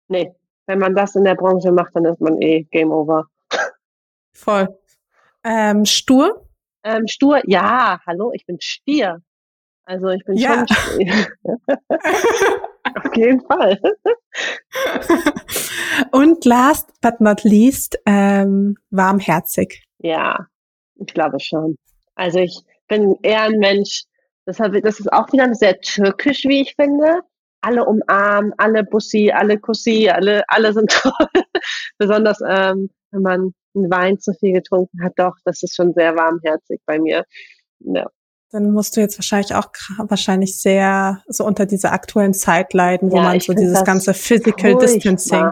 [0.08, 0.34] nee,
[0.68, 3.28] wenn man das in der Branche macht, dann ist man eh Game Over.
[4.34, 4.68] Voll.
[5.44, 6.48] Ähm, stur?
[6.84, 9.22] Ähm, stur, ja, hallo, ich bin Stier.
[9.86, 10.66] Also ich bin Ja.
[10.68, 11.10] schon.
[12.96, 13.80] Auf jeden Fall.
[16.12, 19.84] Und last but not least, ähm, warmherzig.
[20.00, 20.48] Ja,
[20.96, 21.78] ich glaube schon.
[22.16, 24.04] Also ich bin eher ein Mensch,
[24.48, 27.22] deshalb, das ist auch wieder sehr türkisch, wie ich finde.
[27.62, 31.44] Alle umarmen, alle Bussi, alle Kussi, alle, alle sind toll.
[31.98, 36.16] Besonders ähm, wenn man einen Wein zu viel getrunken hat, doch, das ist schon sehr
[36.16, 37.26] warmherzig bei mir.
[37.80, 38.08] Ja,
[38.52, 43.18] Dann musst du jetzt wahrscheinlich auch wahrscheinlich sehr so unter dieser aktuellen Zeit leiden, wo
[43.18, 44.88] Ja, man so dieses ganze Physical furchtbar.
[44.88, 45.52] Distancing.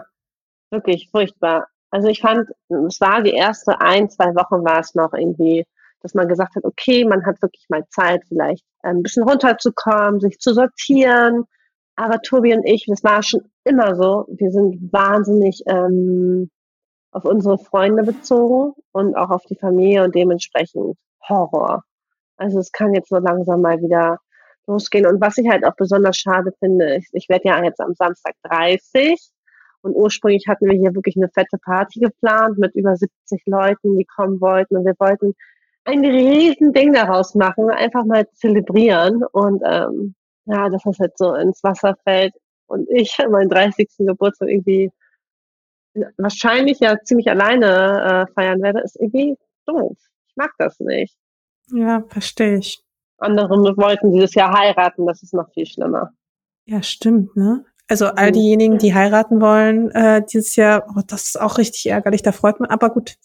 [0.71, 1.67] Wirklich furchtbar.
[1.91, 2.49] Also ich fand,
[2.87, 5.65] es war die erste ein, zwei Wochen war es noch irgendwie,
[6.01, 10.39] dass man gesagt hat, okay, man hat wirklich mal Zeit, vielleicht ein bisschen runterzukommen, sich
[10.39, 11.43] zu sortieren.
[11.95, 16.49] Aber Tobi und ich, das war schon immer so, wir sind wahnsinnig ähm,
[17.11, 20.97] auf unsere Freunde bezogen und auch auf die Familie und dementsprechend
[21.29, 21.83] Horror.
[22.37, 24.19] Also es kann jetzt so langsam mal wieder
[24.67, 25.05] losgehen.
[25.05, 28.33] Und was ich halt auch besonders schade finde, ist, ich werde ja jetzt am Samstag
[28.43, 29.19] 30
[29.81, 34.05] Und ursprünglich hatten wir hier wirklich eine fette Party geplant mit über 70 Leuten, die
[34.05, 34.77] kommen wollten.
[34.77, 35.33] Und wir wollten
[35.85, 39.23] ein riesen Ding daraus machen, einfach mal zelebrieren.
[39.31, 40.15] Und ähm,
[40.45, 42.33] ja, dass das halt so ins Wasser fällt
[42.67, 43.87] und ich meinen 30.
[43.99, 44.91] Geburtstag irgendwie
[46.17, 49.97] wahrscheinlich ja ziemlich alleine äh, feiern werde, ist irgendwie doof.
[50.27, 51.15] Ich mag das nicht.
[51.71, 52.83] Ja, verstehe ich.
[53.17, 56.11] Andere wollten dieses Jahr heiraten, das ist noch viel schlimmer.
[56.65, 57.65] Ja, stimmt, ne?
[57.87, 58.33] Also all mhm.
[58.33, 62.59] diejenigen, die heiraten wollen, äh, dieses Jahr, oh, das ist auch richtig ärgerlich, da freut
[62.59, 62.69] man.
[62.69, 63.15] Aber gut,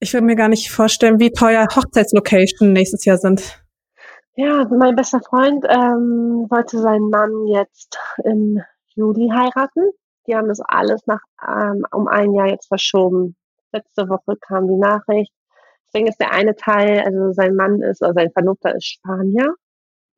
[0.00, 3.62] ich will mir gar nicht vorstellen, wie teuer Hochzeitslocation nächstes Jahr sind.
[4.34, 8.60] Ja, mein bester Freund ähm, wollte seinen Mann jetzt im
[8.94, 9.92] Juli heiraten.
[10.26, 13.36] Die haben das alles nach ähm, um ein Jahr jetzt verschoben.
[13.72, 15.32] Letzte Woche kam die Nachricht.
[15.86, 19.54] Deswegen ist der eine Teil, also sein Mann ist, oder sein Verlobter ist Spanier.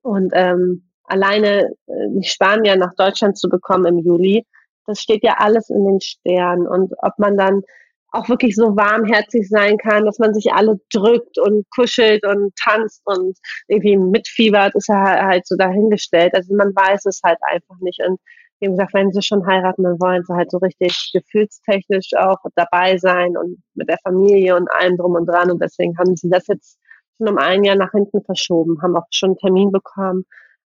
[0.03, 4.47] Und ähm, alleine äh, die Spanier nach Deutschland zu bekommen im Juli,
[4.87, 6.67] das steht ja alles in den Sternen.
[6.67, 7.63] Und ob man dann
[8.11, 13.03] auch wirklich so warmherzig sein kann, dass man sich alle drückt und kuschelt und tanzt
[13.05, 13.37] und
[13.69, 16.35] irgendwie mitfiebert, ist ja halt so dahingestellt.
[16.35, 18.01] Also man weiß es halt einfach nicht.
[18.07, 18.19] Und
[18.61, 22.99] wie gesagt, wenn sie schon heiraten, dann wollen sie halt so richtig gefühlstechnisch auch dabei
[22.99, 25.51] sein und mit der Familie und allem drum und dran.
[25.51, 26.79] Und deswegen haben sie das jetzt
[27.17, 30.25] schon um ein Jahr nach hinten verschoben, haben auch schon einen Termin bekommen.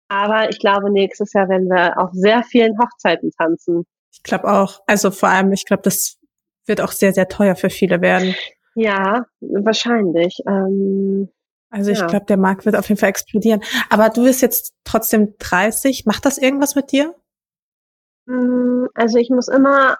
[0.07, 3.85] Aber ich glaube, nächstes Jahr werden wir auf sehr vielen Hochzeiten tanzen.
[4.11, 4.81] Ich glaube auch.
[4.85, 6.17] Also vor allem, ich glaube, das
[6.65, 8.35] wird auch sehr, sehr teuer für viele werden.
[8.75, 10.37] Ja, wahrscheinlich.
[10.47, 11.29] Ähm,
[11.69, 12.07] also ich ja.
[12.07, 13.61] glaube, der Markt wird auf jeden Fall explodieren.
[13.89, 16.05] Aber du bist jetzt trotzdem 30.
[16.05, 17.15] Macht das irgendwas mit dir?
[18.31, 19.97] Mm, also ich muss immer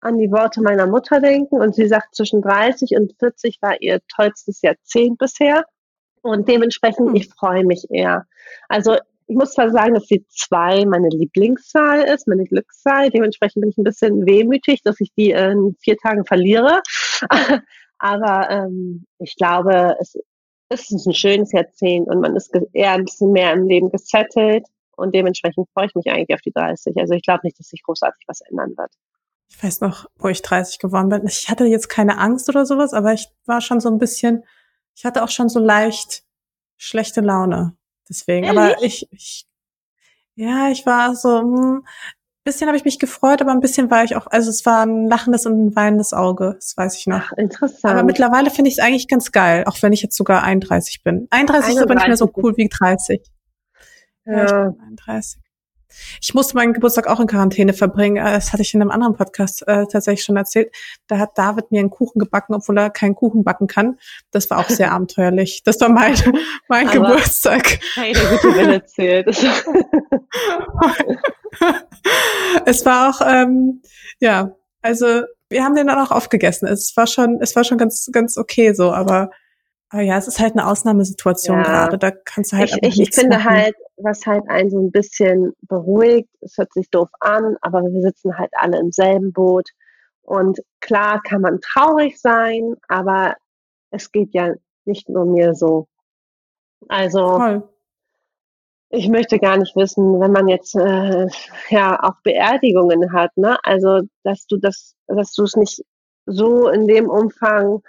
[0.00, 4.00] an die Worte meiner Mutter denken und sie sagt, zwischen 30 und 40 war ihr
[4.14, 5.64] tollstes Jahrzehnt bisher.
[6.20, 7.16] Und dementsprechend, hm.
[7.16, 8.26] ich freue mich eher.
[8.68, 8.96] Also
[9.26, 13.10] ich muss zwar sagen, dass die zwei meine Lieblingszahl ist, meine Glückszahl.
[13.10, 16.82] Dementsprechend bin ich ein bisschen wehmütig, dass ich die in vier Tagen verliere.
[17.98, 20.14] Aber ähm, ich glaube, es,
[20.68, 24.66] es ist ein schönes Jahrzehnt und man ist eher ein bisschen mehr im Leben gesettelt.
[24.96, 26.96] Und dementsprechend freue ich mich eigentlich auf die 30.
[26.98, 28.92] Also ich glaube nicht, dass sich großartig was ändern wird.
[29.48, 31.26] Ich weiß noch, wo ich 30 geworden bin.
[31.26, 34.44] Ich hatte jetzt keine Angst oder sowas, aber ich war schon so ein bisschen,
[34.94, 36.24] ich hatte auch schon so leicht
[36.76, 37.76] schlechte Laune.
[38.08, 38.58] Deswegen, Ehrlich?
[38.58, 39.46] aber ich, ich,
[40.34, 41.84] ja, ich war so, hm,
[42.44, 45.08] bisschen habe ich mich gefreut, aber ein bisschen war ich auch, also es war ein
[45.08, 47.30] lachendes und ein weinendes Auge, das weiß ich noch.
[47.30, 47.84] Ach, interessant.
[47.84, 51.26] Aber mittlerweile finde ich es eigentlich ganz geil, auch wenn ich jetzt sogar 31 bin.
[51.30, 53.22] 31 ist aber nicht mehr so cool wie 30.
[54.26, 55.44] Ja, ich bin 31.
[56.20, 58.16] Ich musste meinen Geburtstag auch in Quarantäne verbringen.
[58.16, 60.74] Äh, das hatte ich in einem anderen Podcast äh, tatsächlich schon erzählt.
[61.06, 63.98] Da hat David mir einen Kuchen gebacken, obwohl er keinen Kuchen backen kann.
[64.30, 65.62] Das war auch sehr abenteuerlich.
[65.64, 66.14] Das war mein,
[66.68, 67.80] mein Aber, Geburtstag.
[67.94, 69.28] Hey, der gute Wille erzählt.
[72.66, 73.82] es war auch, ähm,
[74.20, 76.66] ja, also wir haben den dann auch aufgegessen.
[76.66, 79.30] Es war schon, es war schon ganz, ganz okay so, aber
[79.94, 81.62] aber ja, es ist halt eine Ausnahmesituation ja.
[81.62, 81.98] gerade.
[81.98, 83.48] Da kannst du halt ich, ich, ich finde machen.
[83.48, 88.02] halt, was halt einen so ein bisschen beruhigt, es hört sich doof an, aber wir
[88.02, 89.68] sitzen halt alle im selben Boot.
[90.22, 93.36] Und klar kann man traurig sein, aber
[93.90, 95.86] es geht ja nicht nur mir so.
[96.88, 97.68] Also Voll.
[98.88, 101.28] ich möchte gar nicht wissen, wenn man jetzt äh,
[101.68, 103.56] ja auch Beerdigungen hat, ne?
[103.62, 105.84] Also dass du das, dass du es nicht
[106.26, 107.80] so in dem Umfang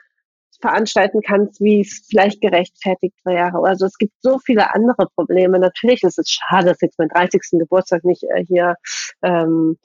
[0.62, 3.60] veranstalten kannst, wie es vielleicht gerechtfertigt wäre.
[3.64, 5.60] Also es gibt so viele andere Probleme.
[5.60, 7.42] Natürlich ist es schade, dass ich meinen 30.
[7.60, 8.76] Geburtstag nicht äh, hier
[9.22, 9.78] ähm,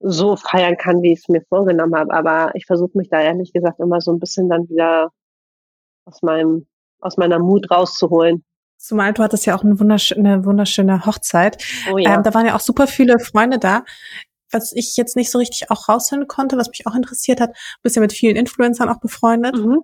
[0.00, 2.12] so feiern kann, wie ich es mir vorgenommen habe.
[2.12, 5.10] Aber ich versuche mich da ehrlich gesagt immer so ein bisschen dann wieder
[6.04, 6.66] aus meinem,
[7.00, 8.44] aus meiner Mut rauszuholen.
[8.76, 11.64] Zumal du hattest ja auch eine wunderschöne, eine wunderschöne Hochzeit.
[11.90, 12.16] Oh ja.
[12.16, 13.84] Ähm, da waren ja auch super viele Freunde da
[14.54, 17.96] was ich jetzt nicht so richtig auch raushören konnte, was mich auch interessiert hat, bist
[17.96, 19.56] ja mit vielen Influencern auch befreundet.
[19.56, 19.82] Mhm.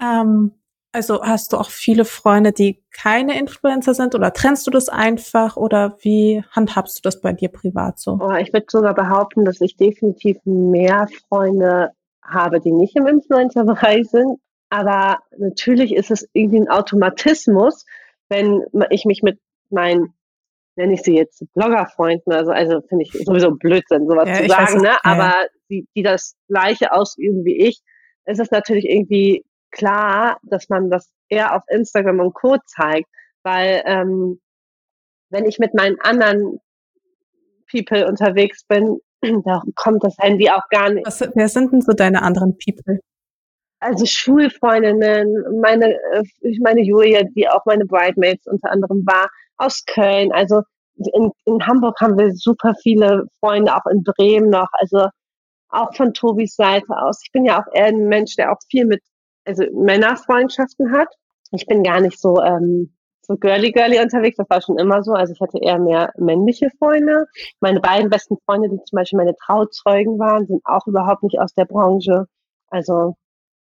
[0.00, 0.52] Ähm,
[0.92, 5.56] also hast du auch viele Freunde, die keine Influencer sind oder trennst du das einfach
[5.56, 8.18] oder wie handhabst du das bei dir privat so?
[8.20, 11.90] Oh, ich würde sogar behaupten, dass ich definitiv mehr Freunde
[12.24, 14.40] habe, die nicht im Influencer-Bereich sind.
[14.68, 17.84] Aber natürlich ist es irgendwie ein Automatismus,
[18.28, 19.38] wenn ich mich mit
[19.68, 20.14] meinen,
[20.76, 24.74] nenne ich sie jetzt Bloggerfreunden, also, also finde ich sowieso Blödsinn, sowas ja, zu sagen,
[24.74, 24.88] weiß, ne?
[24.88, 24.98] Ja.
[25.02, 25.34] aber
[25.68, 27.80] die, die das Gleiche ausüben wie ich,
[28.26, 32.56] ist es natürlich irgendwie klar, dass man das eher auf Instagram und Co.
[32.66, 33.08] zeigt,
[33.42, 34.40] weil ähm,
[35.30, 36.60] wenn ich mit meinen anderen
[37.70, 38.98] People unterwegs bin,
[39.44, 41.06] da kommt das Handy auch gar nicht.
[41.06, 43.00] Was, wer sind denn so deine anderen People?
[43.80, 46.22] Also Schulfreundinnen, meine, äh,
[46.60, 50.32] meine Julia, die auch meine Bridemates unter anderem war, aus Köln.
[50.32, 50.62] Also
[50.96, 54.68] in, in Hamburg haben wir super viele Freunde, auch in Bremen noch.
[54.72, 55.08] Also
[55.70, 57.20] auch von Tobis Seite aus.
[57.24, 59.00] Ich bin ja auch eher ein Mensch, der auch viel mit
[59.50, 61.08] also Männerfreundschaften hat.
[61.52, 62.92] Ich bin gar nicht so ähm,
[63.22, 64.36] so girly girly unterwegs.
[64.36, 65.12] Das war schon immer so.
[65.12, 67.26] Also ich hatte eher mehr männliche Freunde.
[67.60, 71.54] Meine beiden besten Freunde, die zum Beispiel meine Trauzeugen waren, sind auch überhaupt nicht aus
[71.54, 72.26] der Branche.
[72.68, 73.16] Also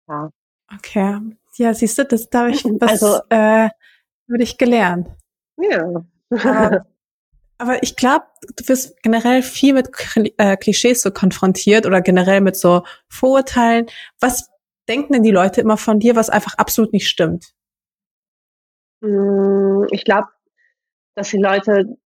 [0.08, 0.30] ja.
[0.76, 1.20] Okay.
[1.58, 3.70] Ja, siehst du, das da habe ich was also, äh,
[4.28, 5.08] würde ich gelernt.
[5.58, 6.06] Ja.
[6.30, 6.86] Aber,
[7.58, 8.26] aber ich glaube,
[8.56, 9.90] du wirst generell viel mit
[10.38, 13.88] äh, Klischees so konfrontiert oder generell mit so Vorurteilen.
[14.22, 14.50] Was
[14.90, 17.54] denken denn die Leute immer von dir, was einfach absolut nicht stimmt?
[19.02, 20.28] Hm, ich glaube,
[21.16, 21.98] dass die Leute,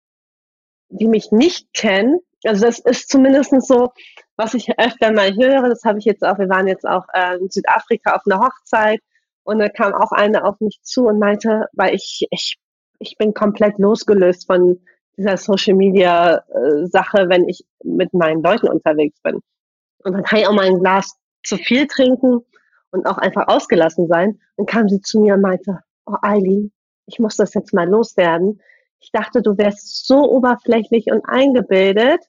[0.89, 3.93] die mich nicht kennen, also das ist zumindest so,
[4.35, 7.37] was ich öfter mal höre, das habe ich jetzt auch, wir waren jetzt auch äh,
[7.37, 8.99] in Südafrika auf einer Hochzeit
[9.43, 12.57] und da kam auch eine auf mich zu und meinte, weil ich, ich,
[12.99, 14.81] ich bin komplett losgelöst von
[15.17, 19.39] dieser Social Media äh, Sache, wenn ich mit meinen Leuten unterwegs bin.
[20.03, 22.41] Und dann kann ich auch mal ein Glas zu viel trinken
[22.93, 24.39] und auch einfach ausgelassen sein.
[24.55, 26.71] Dann kam sie zu mir und meinte, oh Eileen,
[27.07, 28.61] ich muss das jetzt mal loswerden.
[28.99, 32.21] Ich dachte, du wärst so oberflächlich und eingebildet,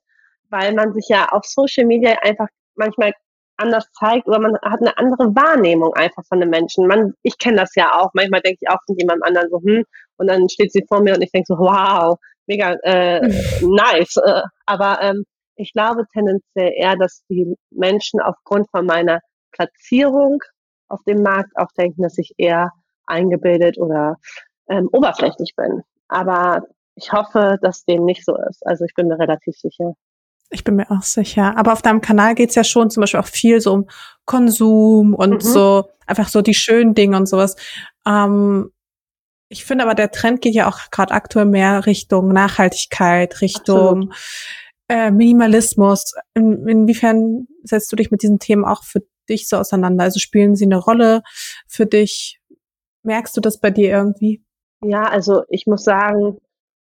[0.50, 3.12] weil man sich ja auf Social Media einfach manchmal
[3.56, 6.88] anders zeigt oder man hat eine andere Wahrnehmung einfach von den Menschen.
[6.88, 8.10] Man, ich kenne das ja auch.
[8.14, 9.84] Manchmal denke ich auch von jemandem anderen so, hm,
[10.16, 13.20] und dann steht sie vor mir und ich denke so, wow, mega äh,
[13.60, 14.16] nice.
[14.16, 15.24] Äh, aber ähm,
[15.56, 19.20] ich glaube tendenziell eher, dass die Menschen aufgrund von meiner
[19.52, 20.42] Platzierung
[20.88, 22.72] auf dem Markt auch denken, dass ich eher
[23.06, 24.16] eingebildet oder
[24.68, 25.82] ähm, oberflächlich bin.
[26.08, 26.62] Aber
[26.96, 28.64] ich hoffe, dass dem nicht so ist.
[28.66, 29.94] Also ich bin mir relativ sicher.
[30.50, 31.56] Ich bin mir auch sicher.
[31.56, 33.88] Aber auf deinem Kanal geht's ja schon zum Beispiel auch viel so um
[34.24, 35.40] Konsum und mhm.
[35.40, 37.56] so einfach so die schönen Dinge und sowas.
[38.06, 38.70] Ähm,
[39.48, 44.12] ich finde aber, der Trend geht ja auch gerade aktuell mehr Richtung Nachhaltigkeit, Richtung
[44.88, 46.14] äh, Minimalismus.
[46.34, 50.04] In, inwiefern setzt du dich mit diesen Themen auch für dich so auseinander?
[50.04, 51.22] Also spielen sie eine Rolle
[51.66, 52.40] für dich?
[53.02, 54.42] Merkst du das bei dir irgendwie?
[54.82, 56.38] Ja, also ich muss sagen,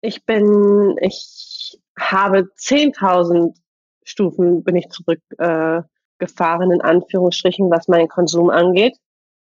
[0.01, 3.55] ich bin, ich habe 10.000
[4.03, 8.95] Stufen bin ich zurückgefahren, äh, in Anführungsstrichen, was meinen Konsum angeht.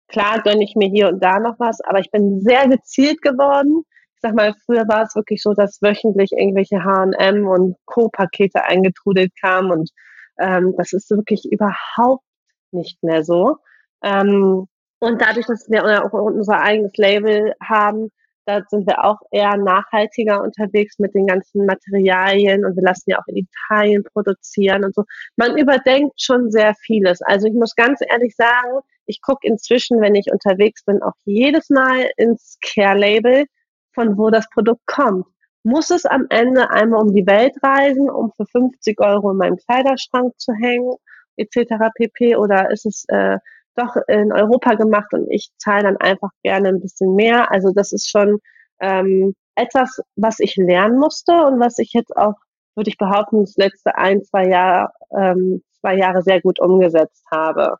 [0.07, 3.83] Klar gönne ich mir hier und da noch was, aber ich bin sehr gezielt geworden.
[4.15, 9.31] Ich sag mal, früher war es wirklich so, dass wöchentlich irgendwelche H&M und Co-Pakete eingetrudelt
[9.39, 9.91] kamen und
[10.39, 12.23] ähm, das ist wirklich überhaupt
[12.71, 13.57] nicht mehr so.
[14.03, 14.67] Ähm,
[14.99, 18.11] und dadurch, dass wir auch unser eigenes Label haben,
[18.47, 23.19] da sind wir auch eher nachhaltiger unterwegs mit den ganzen Materialien und wir lassen ja
[23.19, 25.03] auch in Italien produzieren und so.
[25.35, 27.21] Man überdenkt schon sehr vieles.
[27.21, 31.69] Also ich muss ganz ehrlich sagen, ich gucke inzwischen, wenn ich unterwegs bin, auch jedes
[31.69, 33.45] Mal ins Care-Label,
[33.93, 35.25] von wo das Produkt kommt.
[35.63, 39.57] Muss es am Ende einmal um die Welt reisen, um für 50 Euro in meinem
[39.57, 40.93] Kleiderschrank zu hängen,
[41.37, 41.89] etc.
[41.95, 42.35] pp.
[42.35, 43.37] Oder ist es äh,
[43.77, 47.51] doch in Europa gemacht und ich zahle dann einfach gerne ein bisschen mehr.
[47.51, 48.39] Also das ist schon
[48.81, 52.35] ähm, etwas, was ich lernen musste und was ich jetzt auch,
[52.75, 57.77] würde ich behaupten, das letzte ein, zwei Jahre, ähm, zwei Jahre sehr gut umgesetzt habe.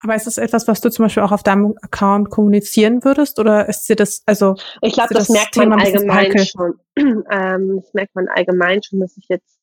[0.00, 3.68] Aber ist das etwas, was du zum Beispiel auch auf deinem Account kommunizieren würdest oder
[3.68, 4.56] ist dir das, also?
[4.80, 6.74] Ich glaube, das, das, merkt Thema man allgemein schon.
[7.30, 9.61] ähm, das merkt man allgemein schon, dass ich jetzt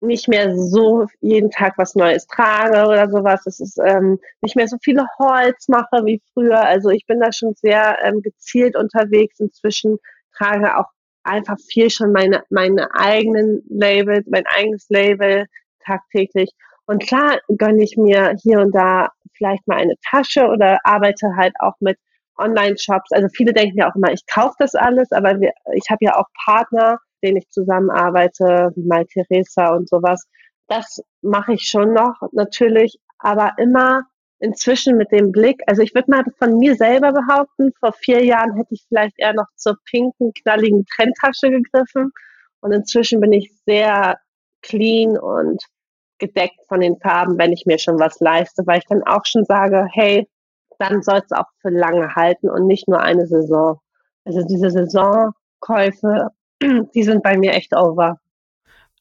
[0.00, 3.46] nicht mehr so jeden Tag was Neues trage oder sowas.
[3.46, 6.60] Es ist ähm, nicht mehr so viele Holz mache wie früher.
[6.60, 9.40] Also ich bin da schon sehr ähm, gezielt unterwegs.
[9.40, 9.98] Inzwischen
[10.36, 10.90] trage auch
[11.24, 15.46] einfach viel schon meine, meine eigenen Labels, mein eigenes Label
[15.84, 16.50] tagtäglich.
[16.86, 21.54] Und klar gönne ich mir hier und da vielleicht mal eine Tasche oder arbeite halt
[21.58, 21.98] auch mit
[22.38, 23.12] Online-Shops.
[23.12, 26.16] Also viele denken ja auch immer, ich kaufe das alles, aber wir, ich habe ja
[26.16, 30.26] auch Partner, denen ich zusammenarbeite, wie Mal Theresa und sowas.
[30.68, 34.02] Das mache ich schon noch natürlich, aber immer
[34.38, 38.54] inzwischen mit dem Blick, also ich würde mal von mir selber behaupten, vor vier Jahren
[38.54, 42.12] hätte ich vielleicht eher noch zur pinken, knalligen Trendtasche gegriffen
[42.60, 44.18] und inzwischen bin ich sehr
[44.62, 45.62] clean und
[46.18, 49.44] gedeckt von den Farben, wenn ich mir schon was leiste, weil ich dann auch schon
[49.44, 50.28] sage, hey,
[50.78, 53.80] dann soll es auch für lange halten und nicht nur eine Saison.
[54.24, 56.30] Also diese Saisonkäufe
[56.94, 58.18] die sind bei mir echt over.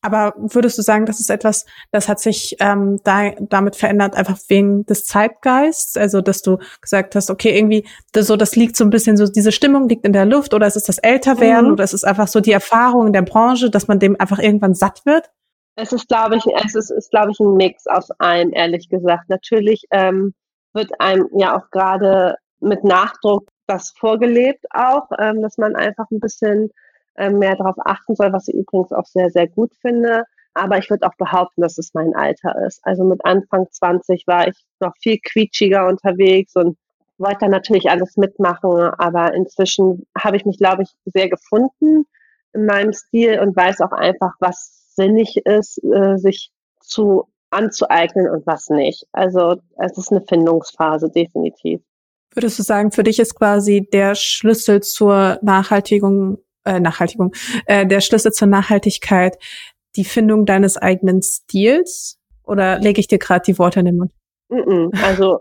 [0.05, 4.37] Aber würdest du sagen, das ist etwas, das hat sich ähm, da, damit verändert, einfach
[4.49, 5.97] wegen des Zeitgeists?
[5.97, 9.25] Also, dass du gesagt hast, okay, irgendwie, das, so, das liegt so ein bisschen so,
[9.25, 11.73] diese Stimmung liegt in der Luft oder ist es das Älterwerden mhm.
[11.73, 14.75] oder ist es einfach so die Erfahrung in der Branche, dass man dem einfach irgendwann
[14.75, 15.31] satt wird?
[15.75, 19.27] Es ist, glaube ich, es ist, ist glaube ich, ein Mix aus allem, ehrlich gesagt.
[19.29, 20.35] Natürlich ähm,
[20.73, 26.19] wird einem ja auch gerade mit Nachdruck das vorgelebt auch, ähm, dass man einfach ein
[26.19, 26.69] bisschen
[27.17, 30.23] mehr darauf achten soll, was ich übrigens auch sehr, sehr gut finde.
[30.57, 32.79] aber ich würde auch behaupten, dass es mein Alter ist.
[32.83, 36.77] Also mit Anfang 20 war ich noch viel quietschiger unterwegs und
[37.17, 42.05] wollte dann natürlich alles mitmachen, aber inzwischen habe ich mich, glaube ich, sehr gefunden
[42.53, 48.45] in meinem Stil und weiß auch einfach, was sinnig ist, äh, sich zu anzueignen und
[48.47, 49.05] was nicht.
[49.11, 51.81] Also es ist eine Findungsphase, definitiv.
[52.33, 57.33] Würdest du sagen, für dich ist quasi der Schlüssel zur Nachhaltigung, äh, Nachhaltigung,
[57.65, 59.37] äh, der Schlüssel zur Nachhaltigkeit
[59.95, 62.19] die Findung deines eigenen Stils?
[62.43, 64.11] Oder lege ich dir gerade die Worte in den Mund?
[65.03, 65.39] Also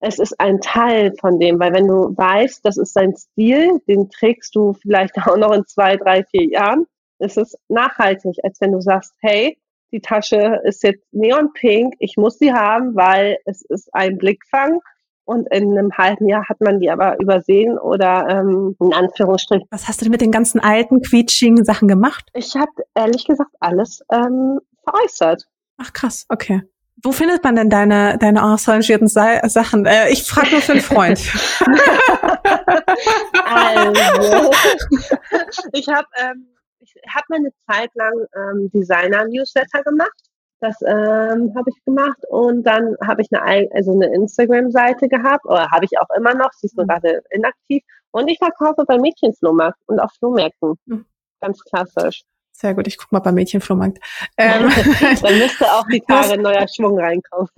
[0.00, 4.10] es ist ein Teil von dem, weil wenn du weißt, das ist dein Stil, den
[4.10, 6.86] trägst du vielleicht auch noch in zwei, drei, vier Jahren,
[7.18, 9.58] ist es nachhaltig, als wenn du sagst, hey,
[9.92, 14.80] die Tasche ist jetzt neonpink, ich muss sie haben, weil es ist ein Blickfang
[15.24, 19.66] und in einem halben Jahr hat man die aber übersehen oder ähm, in Anführungsstrichen.
[19.70, 22.28] Was hast du denn mit den ganzen alten, quietschigen Sachen gemacht?
[22.34, 25.44] Ich habe ehrlich gesagt alles ähm, veräußert.
[25.78, 26.62] Ach krass, okay.
[27.02, 29.84] Wo findet man denn deine, deine arrangierten Sachen?
[29.84, 31.20] Äh, ich frage nur für einen Freund.
[33.44, 34.50] also,
[35.72, 36.46] ich habe ähm,
[36.80, 40.12] ich hab mal eine Zeit lang ähm, Designer-Newsletter gemacht
[40.60, 45.70] das ähm, habe ich gemacht und dann habe ich eine, also eine Instagram-Seite gehabt, oder
[45.70, 46.90] habe ich auch immer noch, sie ist nur mhm.
[46.90, 47.82] gerade inaktiv.
[48.12, 50.74] Und ich verkaufe bei Mädchenflohmarkt und auf Flohmärkten.
[50.86, 51.04] Mhm.
[51.40, 52.22] Ganz klassisch.
[52.56, 53.98] Sehr gut, ich gucke mal beim Mädchenflohmarkt.
[54.36, 54.70] Ähm,
[55.22, 57.48] dann müsste auch die Tage neuer Schwung reinkommen.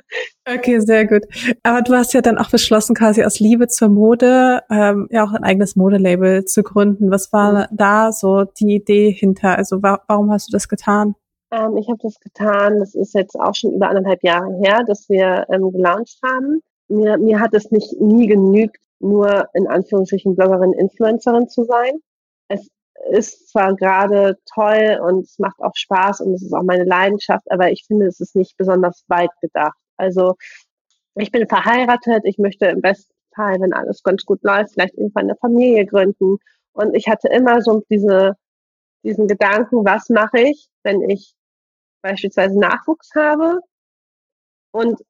[0.48, 1.24] okay, sehr gut.
[1.62, 5.32] Aber du hast ja dann auch beschlossen, quasi aus Liebe zur Mode ähm, ja auch
[5.32, 7.10] ein eigenes Modelabel zu gründen.
[7.10, 7.76] Was war mhm.
[7.76, 9.58] da so die Idee hinter?
[9.58, 11.14] Also wa warum hast du das getan?
[11.50, 15.08] Ähm, ich habe das getan, das ist jetzt auch schon über anderthalb Jahre her, dass
[15.08, 16.62] wir ähm, gelauncht haben.
[16.88, 22.00] Mir, mir hat es nicht nie genügt, nur in Anführungsstrichen Bloggerin, Influencerin zu sein.
[22.48, 22.68] Es
[23.10, 27.50] ist zwar gerade toll und es macht auch Spaß und es ist auch meine Leidenschaft,
[27.50, 29.76] aber ich finde, es ist nicht besonders weit gedacht.
[29.96, 30.36] Also
[31.14, 35.24] ich bin verheiratet, ich möchte im besten Fall, wenn alles ganz gut läuft, vielleicht irgendwann
[35.24, 36.38] eine Familie gründen.
[36.72, 38.36] Und ich hatte immer so diese,
[39.06, 41.34] diesen Gedanken, was mache ich, wenn ich
[42.02, 43.60] beispielsweise Nachwuchs habe
[44.72, 45.00] und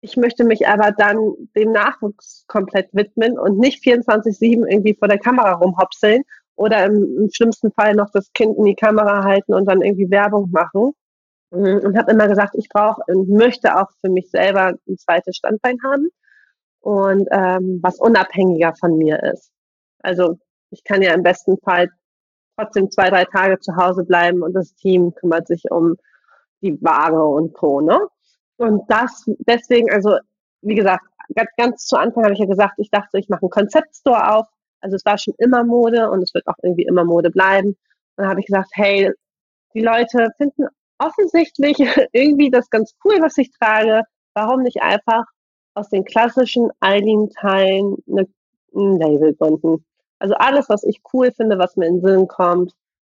[0.00, 1.18] ich möchte mich aber dann
[1.56, 6.22] dem Nachwuchs komplett widmen und nicht 24-7 irgendwie vor der Kamera rumhopseln
[6.56, 10.10] oder im, im, schlimmsten Fall noch das Kind in die Kamera halten und dann irgendwie
[10.10, 10.92] Werbung machen.
[11.50, 15.78] Und habe immer gesagt, ich brauche und möchte auch für mich selber ein zweites Standbein
[15.84, 16.08] haben
[16.80, 19.52] und ähm, was unabhängiger von mir ist.
[20.02, 20.38] Also
[20.70, 21.90] ich kann ja im besten Fall
[22.56, 25.96] trotzdem zwei, drei Tage zu Hause bleiben und das Team kümmert sich um
[26.62, 27.80] die Ware und Co.
[27.80, 27.98] Ne?
[28.56, 30.16] Und das deswegen, also
[30.62, 33.50] wie gesagt, ganz, ganz zu Anfang habe ich ja gesagt, ich dachte, ich mache einen
[33.50, 34.46] Konzeptstore auf.
[34.80, 37.68] Also es war schon immer Mode und es wird auch irgendwie immer Mode bleiben.
[37.68, 37.76] Und
[38.16, 39.10] dann habe ich gesagt, hey,
[39.74, 40.66] die Leute finden
[40.98, 41.76] offensichtlich
[42.12, 44.02] irgendwie das ganz cool, was ich trage.
[44.34, 45.24] Warum nicht einfach
[45.74, 49.84] aus den klassischen Eileen-Teilen ein Label gründen?
[50.24, 52.72] Also alles, was ich cool finde, was mir in den Sinn kommt,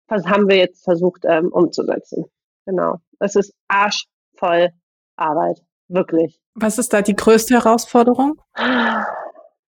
[0.08, 2.24] das haben wir jetzt versucht ähm, umzusetzen.
[2.64, 2.96] Genau.
[3.18, 4.70] Es ist arschvoll
[5.14, 5.60] Arbeit.
[5.88, 6.40] Wirklich.
[6.54, 8.40] Was ist da die größte Herausforderung?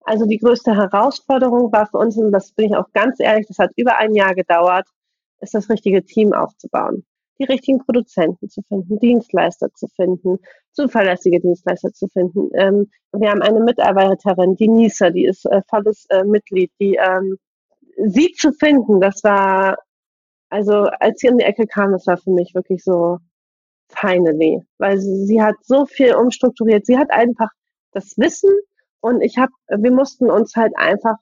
[0.06, 3.60] Also die größte Herausforderung war für uns, und das bin ich auch ganz ehrlich, das
[3.60, 4.88] hat über ein Jahr gedauert,
[5.42, 7.06] ist das richtige Team aufzubauen.
[7.40, 10.40] Die richtigen Produzenten zu finden, Dienstleister zu finden,
[10.72, 12.50] zuverlässige Dienstleister zu finden.
[12.56, 17.38] Ähm, wir haben eine Mitarbeiterin, die Nisa, die ist äh, volles äh, Mitglied, die ähm,
[18.06, 19.78] sie zu finden, das war
[20.50, 23.20] also als sie um die Ecke kam, das war für mich wirklich so
[23.90, 26.86] finally, weil sie, sie hat so viel umstrukturiert.
[26.86, 27.50] Sie hat einfach
[27.92, 28.52] das Wissen
[29.02, 31.16] und ich habe, wir mussten uns halt einfach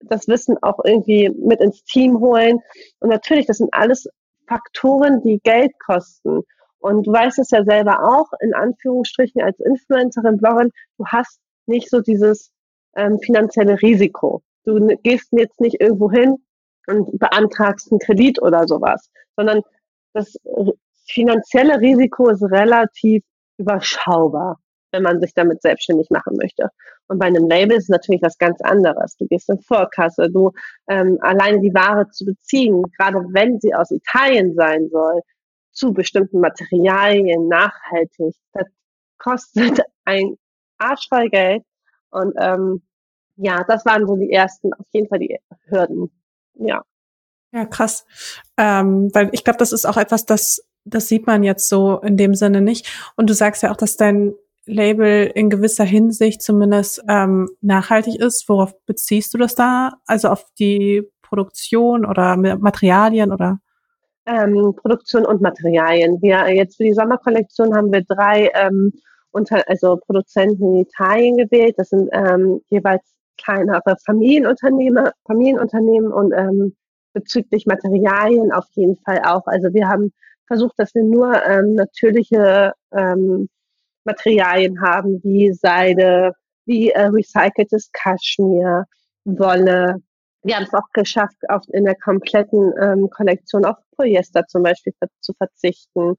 [0.00, 2.60] das Wissen auch irgendwie mit ins Team holen.
[3.00, 4.08] Und natürlich, das sind alles
[4.46, 6.42] Faktoren, die Geld kosten.
[6.78, 11.90] Und du weißt es ja selber auch, in Anführungsstrichen als Influencerin, Bloggerin, du hast nicht
[11.90, 12.52] so dieses
[12.94, 14.42] ähm, finanzielle Risiko.
[14.64, 16.36] Du gehst jetzt nicht irgendwo hin
[16.86, 19.62] und beantragst einen Kredit oder sowas, sondern
[20.12, 20.36] das
[21.08, 23.24] finanzielle Risiko ist relativ
[23.58, 24.58] überschaubar,
[24.96, 26.70] wenn man sich damit selbstständig machen möchte.
[27.08, 29.16] Und bei einem Label ist es natürlich was ganz anderes.
[29.16, 30.52] Du gehst in Vorkasse, du
[30.88, 35.20] ähm, alleine die Ware zu beziehen, gerade wenn sie aus Italien sein soll,
[35.72, 38.66] zu bestimmten Materialien nachhaltig, das
[39.18, 40.36] kostet ein
[40.78, 41.62] Arsch voll Geld.
[42.10, 42.82] Und ähm,
[43.36, 46.10] ja, das waren so die ersten, auf jeden Fall die Hürden.
[46.54, 46.82] Ja.
[47.52, 48.06] Ja, krass.
[48.56, 52.16] Ähm, weil ich glaube, das ist auch etwas, das, das sieht man jetzt so in
[52.16, 53.12] dem Sinne nicht.
[53.16, 54.34] Und du sagst ja auch, dass dein
[54.66, 58.48] Label in gewisser Hinsicht zumindest ähm, nachhaltig ist.
[58.48, 59.94] Worauf beziehst du das da?
[60.06, 63.60] Also auf die Produktion oder Materialien oder?
[64.26, 66.20] ähm, Produktion und Materialien.
[66.20, 68.92] Wir jetzt für die Sommerkollektion haben wir drei ähm,
[69.30, 71.74] unter, also Produzenten in Italien gewählt.
[71.78, 73.02] Das sind ähm, jeweils
[73.38, 76.74] kleinere Familienunternehmer, Familienunternehmen und ähm,
[77.12, 79.46] bezüglich Materialien auf jeden Fall auch.
[79.46, 80.12] Also wir haben
[80.46, 83.48] versucht, dass wir nur ähm, natürliche ähm,
[84.06, 86.32] Materialien haben, wie Seide,
[86.64, 88.84] wie äh, recyceltes Kaschmir,
[89.24, 89.96] Wolle.
[90.42, 94.92] Wir haben es auch geschafft, auf, in der kompletten ähm, Kollektion auf Polyester zum Beispiel
[95.20, 96.14] zu verzichten.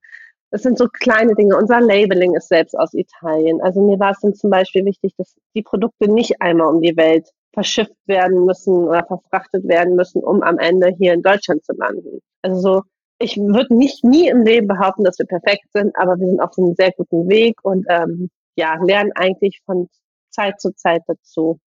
[0.51, 1.57] Das sind so kleine Dinge.
[1.57, 3.61] Unser Labeling ist selbst aus Italien.
[3.61, 6.95] Also mir war es dann zum Beispiel wichtig, dass die Produkte nicht einmal um die
[6.95, 11.73] Welt verschifft werden müssen oder verfrachtet werden müssen, um am Ende hier in Deutschland zu
[11.73, 12.21] landen.
[12.41, 12.81] Also so,
[13.19, 16.51] ich würde nicht nie im Leben behaupten, dass wir perfekt sind, aber wir sind auf
[16.57, 19.87] einem sehr guten Weg und ähm, ja, lernen eigentlich von
[20.29, 21.59] Zeit zu Zeit dazu.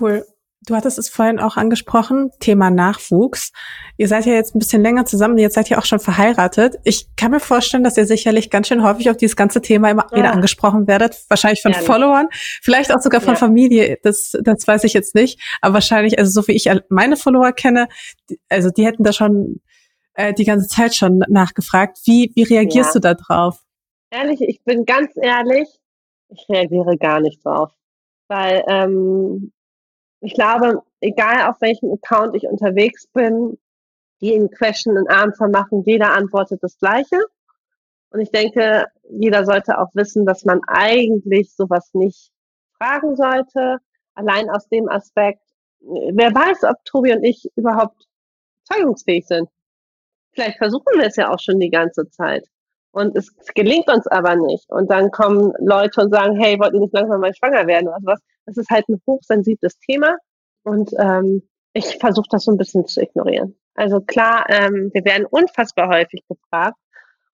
[0.00, 0.24] Cool.
[0.66, 3.52] Du hattest es vorhin auch angesprochen, Thema Nachwuchs.
[3.98, 6.76] Ihr seid ja jetzt ein bisschen länger zusammen, jetzt seid ihr auch schon verheiratet.
[6.82, 10.06] Ich kann mir vorstellen, dass ihr sicherlich ganz schön häufig auf dieses ganze Thema immer
[10.10, 10.16] ja.
[10.16, 11.24] wieder angesprochen werdet.
[11.28, 11.86] Wahrscheinlich von Ehrlich.
[11.86, 12.26] Followern,
[12.62, 13.38] vielleicht auch sogar von ja.
[13.38, 13.98] Familie.
[14.02, 15.40] Das, das weiß ich jetzt nicht.
[15.60, 17.86] Aber wahrscheinlich, also so wie ich meine Follower kenne,
[18.48, 19.60] also die hätten da schon
[20.16, 21.98] äh, die ganze Zeit schon nachgefragt.
[22.04, 23.00] Wie, wie reagierst ja.
[23.00, 23.62] du da drauf?
[24.10, 25.68] Ehrlich, ich bin ganz ehrlich,
[26.28, 27.72] ich reagiere gar nicht drauf.
[28.28, 29.52] Weil ähm,
[30.20, 33.58] ich glaube, egal auf welchem Account ich unterwegs bin,
[34.20, 37.18] die in Question and Answer machen, jeder antwortet das Gleiche.
[38.10, 42.30] Und ich denke, jeder sollte auch wissen, dass man eigentlich sowas nicht
[42.78, 43.78] fragen sollte.
[44.14, 45.42] Allein aus dem Aspekt,
[45.80, 48.06] wer weiß, ob Tobi und ich überhaupt
[48.64, 49.48] zeugungsfähig sind.
[50.36, 52.46] Vielleicht versuchen wir es ja auch schon die ganze Zeit.
[52.92, 54.70] Und es gelingt uns aber nicht.
[54.70, 58.20] Und dann kommen Leute und sagen, hey, wollten nicht langsam mal schwanger werden oder was.
[58.44, 60.16] Das ist halt ein hochsensibles Thema.
[60.62, 63.56] Und ähm, ich versuche das so ein bisschen zu ignorieren.
[63.74, 66.76] Also klar, ähm, wir werden unfassbar häufig gefragt.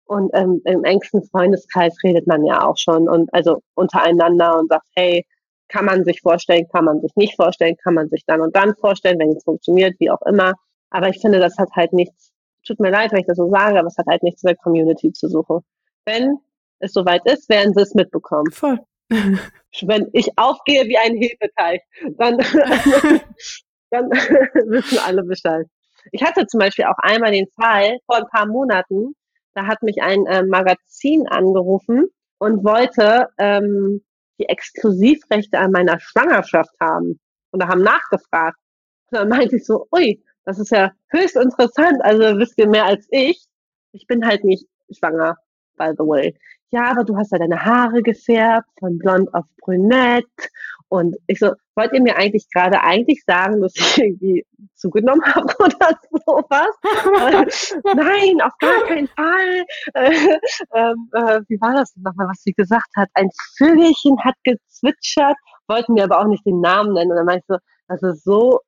[0.05, 4.87] Und ähm, im engsten Freundeskreis redet man ja auch schon und also untereinander und sagt,
[4.95, 5.25] hey,
[5.69, 8.75] kann man sich vorstellen, kann man sich nicht vorstellen, kann man sich dann und dann
[8.77, 10.53] vorstellen, wenn es funktioniert, wie auch immer.
[10.91, 12.32] Aber ich finde, das hat halt nichts
[12.63, 14.63] tut mir leid, wenn ich das so sage, aber es hat halt nichts mit der
[14.63, 15.61] Community zu suchen.
[16.05, 16.39] Wenn
[16.79, 18.51] es soweit ist, werden sie es mitbekommen.
[18.51, 18.79] Voll.
[19.11, 21.83] wenn ich aufgehe wie ein Hefeteig,
[22.19, 22.39] dann,
[23.91, 24.11] dann
[24.71, 25.67] wissen alle Bescheid.
[26.11, 29.15] Ich hatte zum Beispiel auch einmal den Fall vor ein paar Monaten,
[29.55, 32.07] da hat mich ein äh, Magazin angerufen
[32.39, 34.03] und wollte ähm,
[34.41, 37.21] die Exklusivrechte an meiner Schwangerschaft haben.
[37.51, 38.59] Und da haben nachgefragt.
[39.11, 42.03] Und dann meinte ich so, ui, das ist ja höchst interessant.
[42.03, 43.45] Also wisst ihr mehr als ich.
[43.93, 45.37] Ich bin halt nicht schwanger,
[45.77, 46.35] by the way.
[46.71, 50.25] Ja, aber du hast ja deine Haare gefärbt von blond auf brünett.
[50.89, 55.55] Und ich so, wollt ihr mir eigentlich gerade eigentlich sagen, dass ich irgendwie zugenommen habe
[55.59, 57.83] oder sowas?
[57.95, 59.65] Nein, auf gar keinen Fall.
[59.95, 60.37] Äh,
[60.73, 63.09] äh, wie war das nochmal, was sie gesagt hat?
[63.15, 65.37] Ein Vögelchen hat gezwitschert,
[65.69, 67.11] wollten mir aber auch nicht den Namen nennen.
[67.11, 68.61] Und dann meinte ich so, das ist so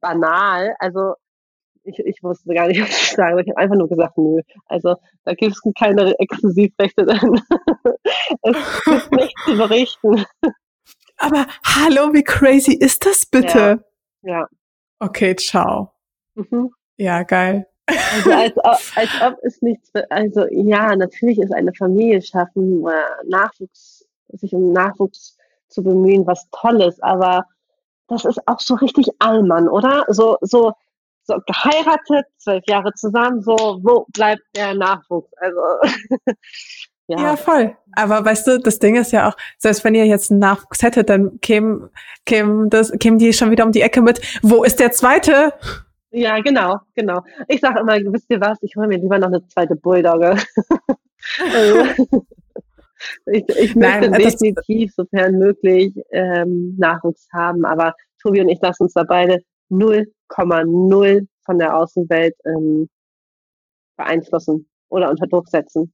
[0.00, 0.74] banal.
[0.78, 1.14] Also
[1.84, 3.42] ich, ich wusste gar nicht, was ich sagen soll.
[3.42, 4.40] Ich habe einfach nur gesagt, nö.
[4.66, 7.06] Also da gibt es keine Exklusivrechte.
[8.42, 10.24] es gibt nichts zu berichten.
[11.18, 13.84] Aber hallo, wie crazy ist das bitte?
[14.22, 14.38] Ja.
[14.38, 14.48] ja.
[14.98, 15.92] Okay, ciao.
[16.34, 16.70] Mhm.
[16.96, 17.66] Ja, geil.
[17.86, 22.84] Also als ob, als ob es nichts, also ja, natürlich ist eine Familie schaffen,
[23.26, 25.36] Nachwuchs, sich um Nachwuchs
[25.68, 27.46] zu bemühen, was Tolles, aber
[28.08, 30.04] das ist auch so richtig Allmann, oder?
[30.08, 30.72] So, so,
[31.24, 35.30] so geheiratet, zwölf Jahre zusammen, so, wo bleibt der Nachwuchs?
[35.36, 35.60] Also,
[37.06, 37.20] ja.
[37.20, 37.76] ja, voll.
[37.94, 41.08] Aber weißt du, das Ding ist ja auch, selbst wenn ihr jetzt einen Nachwuchs hättet,
[41.08, 41.90] dann kämen,
[42.26, 45.52] kämen, das, kämen die schon wieder um die Ecke mit, wo ist der zweite?
[46.10, 47.22] Ja, genau, genau.
[47.48, 50.36] Ich sage immer, wisst ihr was, ich hole mir lieber noch eine zweite Bulldogge.
[51.54, 51.84] also,
[53.26, 58.84] ich, ich möchte Nein, definitiv, sofern möglich, ähm, Nachwuchs haben, aber Tobi und ich lassen
[58.84, 59.42] uns da beide
[59.72, 62.88] 0,0 von der Außenwelt ähm,
[63.96, 65.92] beeinflussen oder unter Druck setzen.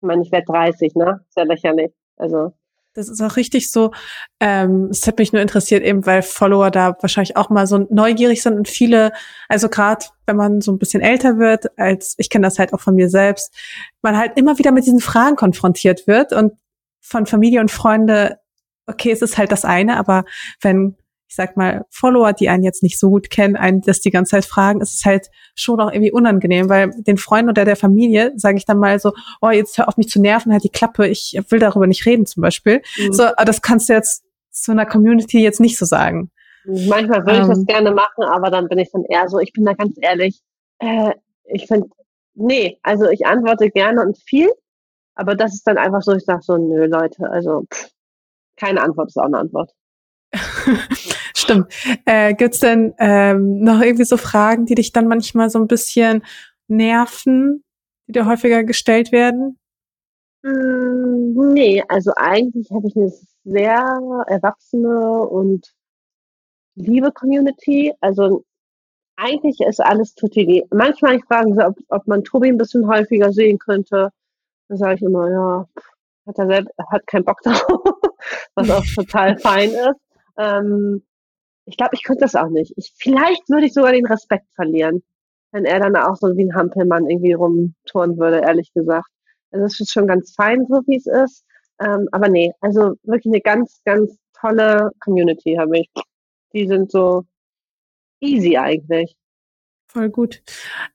[0.00, 1.24] Ich meine, ich werde 30, ne?
[1.30, 1.92] Sehr lächerlich.
[2.16, 2.52] Also.
[2.94, 3.92] Das ist auch richtig so.
[4.40, 8.42] Ähm, es hat mich nur interessiert, eben weil Follower da wahrscheinlich auch mal so neugierig
[8.42, 9.12] sind und viele,
[9.48, 12.80] also gerade wenn man so ein bisschen älter wird, als ich kenne das halt auch
[12.80, 13.54] von mir selbst,
[14.00, 16.54] man halt immer wieder mit diesen Fragen konfrontiert wird und
[17.00, 18.38] von Familie und Freunde,
[18.86, 20.24] okay, es ist halt das eine, aber
[20.62, 20.96] wenn
[21.28, 24.30] ich sag mal, Follower, die einen jetzt nicht so gut kennen, einen das die ganze
[24.30, 28.32] Zeit fragen, ist es halt schon auch irgendwie unangenehm, weil den Freunden oder der Familie
[28.36, 31.08] sage ich dann mal so, oh, jetzt hör auf mich zu nerven, halt die Klappe,
[31.08, 32.82] ich will darüber nicht reden zum Beispiel.
[32.98, 33.12] Mhm.
[33.12, 36.30] So, aber das kannst du jetzt zu einer Community jetzt nicht so sagen.
[36.64, 37.66] Manchmal würde ich das ähm.
[37.66, 40.40] gerne machen, aber dann bin ich dann eher so, ich bin da ganz ehrlich,
[40.78, 41.12] äh,
[41.44, 41.88] ich finde
[42.36, 44.50] nee, also ich antworte gerne und viel,
[45.14, 47.90] aber das ist dann einfach so, ich sage so, nö, Leute, also pff,
[48.56, 49.72] keine Antwort ist auch eine Antwort.
[51.46, 51.72] Stimmt.
[52.06, 56.24] Äh, gibt's denn ähm, noch irgendwie so Fragen, die dich dann manchmal so ein bisschen
[56.66, 57.62] nerven,
[58.08, 59.56] die dir häufiger gestellt werden?
[60.42, 63.12] Mm, nee, also eigentlich habe ich eine
[63.44, 65.72] sehr erwachsene und
[66.74, 67.92] liebe Community.
[68.00, 68.44] Also
[69.16, 70.66] eigentlich ist alles tutti.
[70.70, 74.10] Manchmal fragen sie, ob, ob man Tobi ein bisschen häufiger sehen könnte.
[74.68, 75.68] Da sage ich immer, ja,
[76.26, 77.82] hat er selbst, hat keinen Bock drauf,
[78.56, 80.00] was auch total fein ist.
[80.38, 81.02] Ähm,
[81.66, 82.72] ich glaube, ich könnte das auch nicht.
[82.76, 85.02] Ich, vielleicht würde ich sogar den Respekt verlieren,
[85.52, 89.08] wenn er dann auch so wie ein Hampelmann irgendwie rumtouren würde, ehrlich gesagt.
[89.50, 91.44] Also es ist schon ganz fein, so wie es ist.
[91.80, 95.90] Ähm, aber nee, also wirklich eine ganz, ganz tolle Community habe ich.
[96.52, 97.24] Die sind so
[98.20, 99.16] easy eigentlich.
[99.88, 100.42] Voll gut.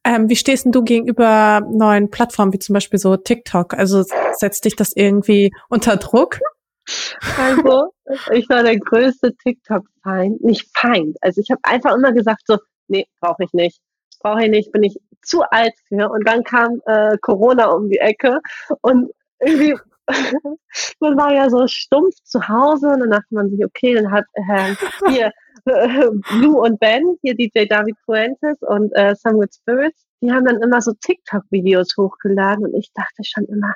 [0.04, 3.74] Ähm, wie stehst denn du gegenüber neuen Plattformen wie zum Beispiel so TikTok?
[3.74, 4.04] Also
[4.34, 6.40] setzt dich das irgendwie unter Druck?
[7.38, 7.94] Also,
[8.32, 10.44] ich war der größte TikTok-Feind.
[10.44, 11.18] Nicht Feind.
[11.22, 13.80] Also ich habe einfach immer gesagt so, nee, brauche ich nicht.
[14.20, 16.10] Brauche ich nicht, bin ich zu alt für.
[16.10, 18.40] Und dann kam äh, Corona um die Ecke
[18.82, 19.76] und irgendwie
[21.00, 24.26] man war ja so stumpf zu Hause und dann dachte man sich, okay, dann hat
[24.34, 24.76] äh,
[25.10, 25.32] hier
[25.64, 30.82] Blue und Ben, hier DJ David Fuentes und äh, with Spirits, die haben dann immer
[30.82, 33.74] so TikTok-Videos hochgeladen und ich dachte schon immer,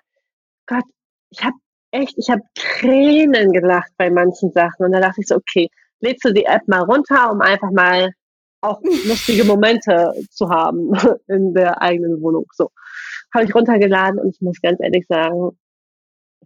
[0.68, 0.86] Gott,
[1.30, 1.55] ich habe
[1.96, 5.70] echt, ich habe Tränen gelacht bei manchen Sachen und da dachte ich so, okay,
[6.02, 8.12] lädst du die App mal runter, um einfach mal
[8.62, 10.91] auch lustige Momente zu haben
[11.28, 12.46] in der eigenen Wohnung.
[12.54, 12.72] So
[13.34, 15.58] habe ich runtergeladen und ich muss ganz ehrlich sagen,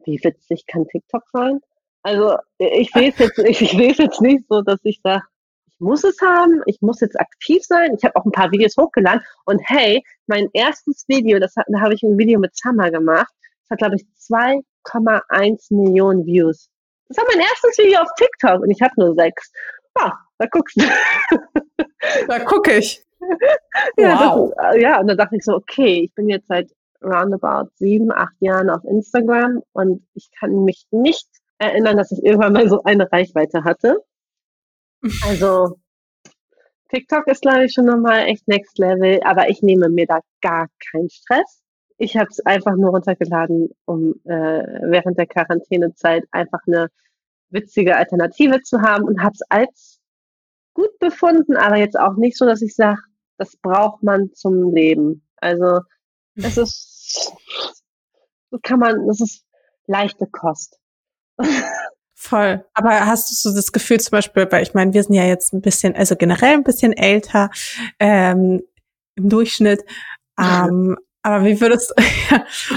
[0.06, 1.60] wie witzig kann TikTok sein?
[2.04, 5.24] Also ich sehe es jetzt, ich, ich sehe es jetzt nicht so, dass ich sage,
[5.68, 7.95] ich muss es haben, ich muss jetzt aktiv sein.
[7.97, 11.93] Ich habe auch ein paar Videos hochgeladen und hey, mein erstes Video, das da habe
[11.93, 13.34] ich ein Video mit Summer gemacht.
[13.70, 16.70] Das hat glaube ich 2,1 Millionen Views.
[17.07, 19.51] Das war mein erstes Video auf TikTok und ich habe nur sechs.
[19.95, 20.86] Ah, da guckst du.
[22.28, 23.03] Da gucke ich.
[23.97, 24.51] ja, wow.
[24.55, 26.72] das, ja, und dann dachte ich so, okay, ich bin jetzt seit
[27.03, 32.53] roundabout sieben, acht Jahren auf Instagram und ich kann mich nicht erinnern, dass ich irgendwann
[32.53, 34.03] mal so eine Reichweite hatte.
[35.26, 35.80] Also
[36.89, 40.67] TikTok ist, glaube ich, schon nochmal echt Next Level, aber ich nehme mir da gar
[40.91, 41.61] keinen Stress.
[42.02, 46.88] Ich habe es einfach nur runtergeladen, um äh, während der Quarantänezeit einfach eine
[47.50, 50.00] witzige Alternative zu haben und habe es als
[50.74, 53.02] gut befunden, aber jetzt auch nicht so, dass ich sage,
[53.38, 55.28] das braucht man zum Leben.
[55.38, 55.82] Also
[56.36, 57.34] es ist,
[58.50, 59.45] so kann man, das ist
[59.88, 60.80] leichte Kost.
[62.16, 62.66] Voll.
[62.74, 65.54] Aber hast du so das Gefühl zum Beispiel, weil ich meine, wir sind ja jetzt
[65.54, 67.50] ein bisschen, also generell ein bisschen älter
[68.00, 68.62] ähm,
[69.16, 69.84] im Durchschnitt.
[70.41, 70.95] Ähm,
[71.30, 72.03] aber wie würdest du,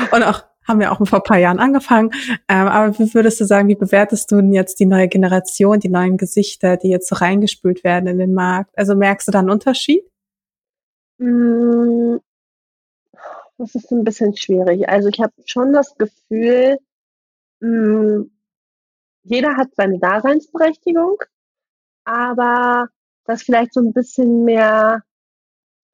[0.17, 2.11] und auch haben wir auch vor ein paar Jahren angefangen,
[2.49, 5.89] ähm, aber wie würdest du sagen, wie bewertest du denn jetzt die neue Generation, die
[5.89, 8.71] neuen Gesichter, die jetzt so reingespült werden in den Markt?
[8.77, 10.05] Also merkst du da einen Unterschied?
[11.19, 12.19] Mm,
[13.59, 14.89] das ist ein bisschen schwierig.
[14.89, 16.79] Also ich habe schon das Gefühl,
[17.61, 18.23] mm,
[19.25, 21.17] jeder hat seine Daseinsberechtigung,
[22.05, 22.89] aber
[23.25, 25.03] dass vielleicht so ein bisschen mehr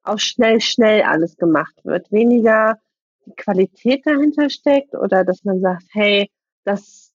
[0.03, 2.11] auf schnell, schnell alles gemacht wird.
[2.11, 2.77] Weniger
[3.25, 6.29] die Qualität dahinter steckt oder dass man sagt, hey,
[6.63, 7.11] das,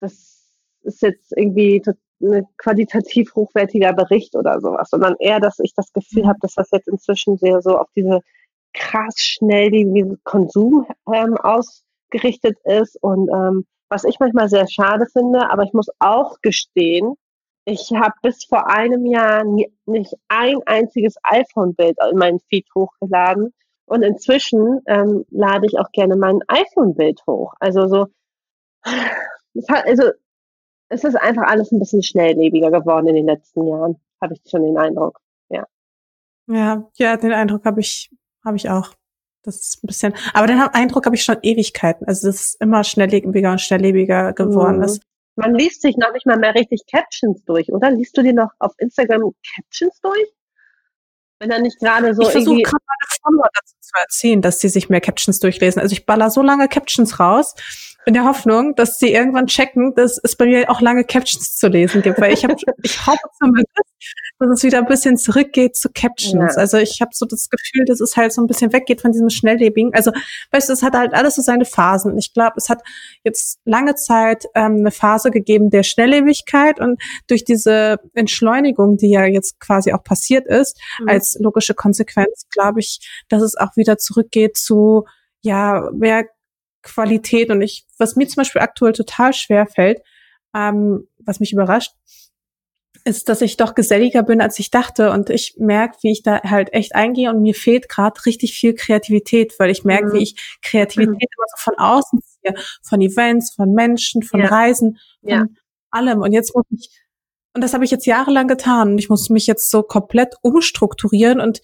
[0.00, 0.52] das
[0.82, 1.82] ist jetzt irgendwie
[2.20, 6.28] ein qualitativ hochwertiger Bericht oder sowas, sondern eher, dass ich das Gefühl mhm.
[6.28, 8.20] habe, dass das jetzt inzwischen sehr so auf diese
[8.72, 15.50] krass schnell die Konsum ähm, ausgerichtet ist und ähm, was ich manchmal sehr schade finde,
[15.50, 17.14] aber ich muss auch gestehen,
[17.64, 23.54] ich habe bis vor einem Jahr nie, nicht ein einziges iPhone-Bild in meinen Feed hochgeladen
[23.86, 27.54] und inzwischen ähm, lade ich auch gerne mein iPhone-Bild hoch.
[27.60, 28.06] Also so,
[29.54, 30.10] es hat, also
[30.88, 34.62] es ist einfach alles ein bisschen schnelllebiger geworden in den letzten Jahren, habe ich schon
[34.62, 35.20] den Eindruck.
[35.48, 35.66] Ja.
[36.48, 38.10] Ja, ja, den Eindruck habe ich
[38.44, 38.90] habe ich auch.
[39.44, 42.06] Das ist ein bisschen, aber den Eindruck habe ich schon Ewigkeiten.
[42.06, 44.80] Also es ist immer schnelllebiger und schnelllebiger geworden.
[44.80, 44.98] Mhm.
[45.36, 47.90] Man liest sich noch nicht mal mehr richtig Captions durch, oder?
[47.90, 50.28] Liest du dir noch auf Instagram Captions durch?
[51.38, 54.68] Wenn er nicht gerade so ich versuche gerade meine Follower dazu zu erziehen, dass sie
[54.68, 55.82] sich mehr Captions durchlesen.
[55.82, 57.54] Also ich baller so lange Captions raus,
[58.04, 61.68] in der Hoffnung, dass sie irgendwann checken, dass es bei mir auch lange Captions zu
[61.68, 62.20] lesen gibt.
[62.20, 63.91] Weil ich habe, ich hoffe zumindest,
[64.38, 66.54] dass es wieder ein bisschen zurückgeht zu Captions.
[66.54, 66.60] Ja.
[66.60, 69.30] Also ich habe so das Gefühl, dass es halt so ein bisschen weggeht von diesem
[69.30, 69.94] Schnelllebigen.
[69.94, 70.12] Also
[70.50, 72.16] weißt du, es hat halt alles so seine Phasen.
[72.18, 72.82] Ich glaube, es hat
[73.24, 79.24] jetzt lange Zeit ähm, eine Phase gegeben der Schnelllebigkeit und durch diese Entschleunigung, die ja
[79.24, 81.08] jetzt quasi auch passiert ist, mhm.
[81.08, 85.06] als logische Konsequenz, glaube ich, dass es auch wieder zurückgeht zu
[85.42, 86.26] ja mehr
[86.82, 87.50] Qualität.
[87.50, 90.02] Und ich, was mir zum Beispiel aktuell total schwer fällt,
[90.54, 91.92] ähm, was mich überrascht,
[93.04, 95.10] ist, dass ich doch geselliger bin, als ich dachte.
[95.10, 98.74] Und ich merke, wie ich da halt echt eingehe und mir fehlt gerade richtig viel
[98.74, 100.12] Kreativität, weil ich merke, mhm.
[100.14, 101.18] wie ich Kreativität mhm.
[101.18, 104.46] immer so von außen ziehe, von Events, von Menschen, von ja.
[104.46, 105.46] Reisen, von ja.
[105.90, 106.20] allem.
[106.20, 106.90] Und jetzt muss ich,
[107.54, 108.92] und das habe ich jetzt jahrelang getan.
[108.92, 111.60] Und ich muss mich jetzt so komplett umstrukturieren und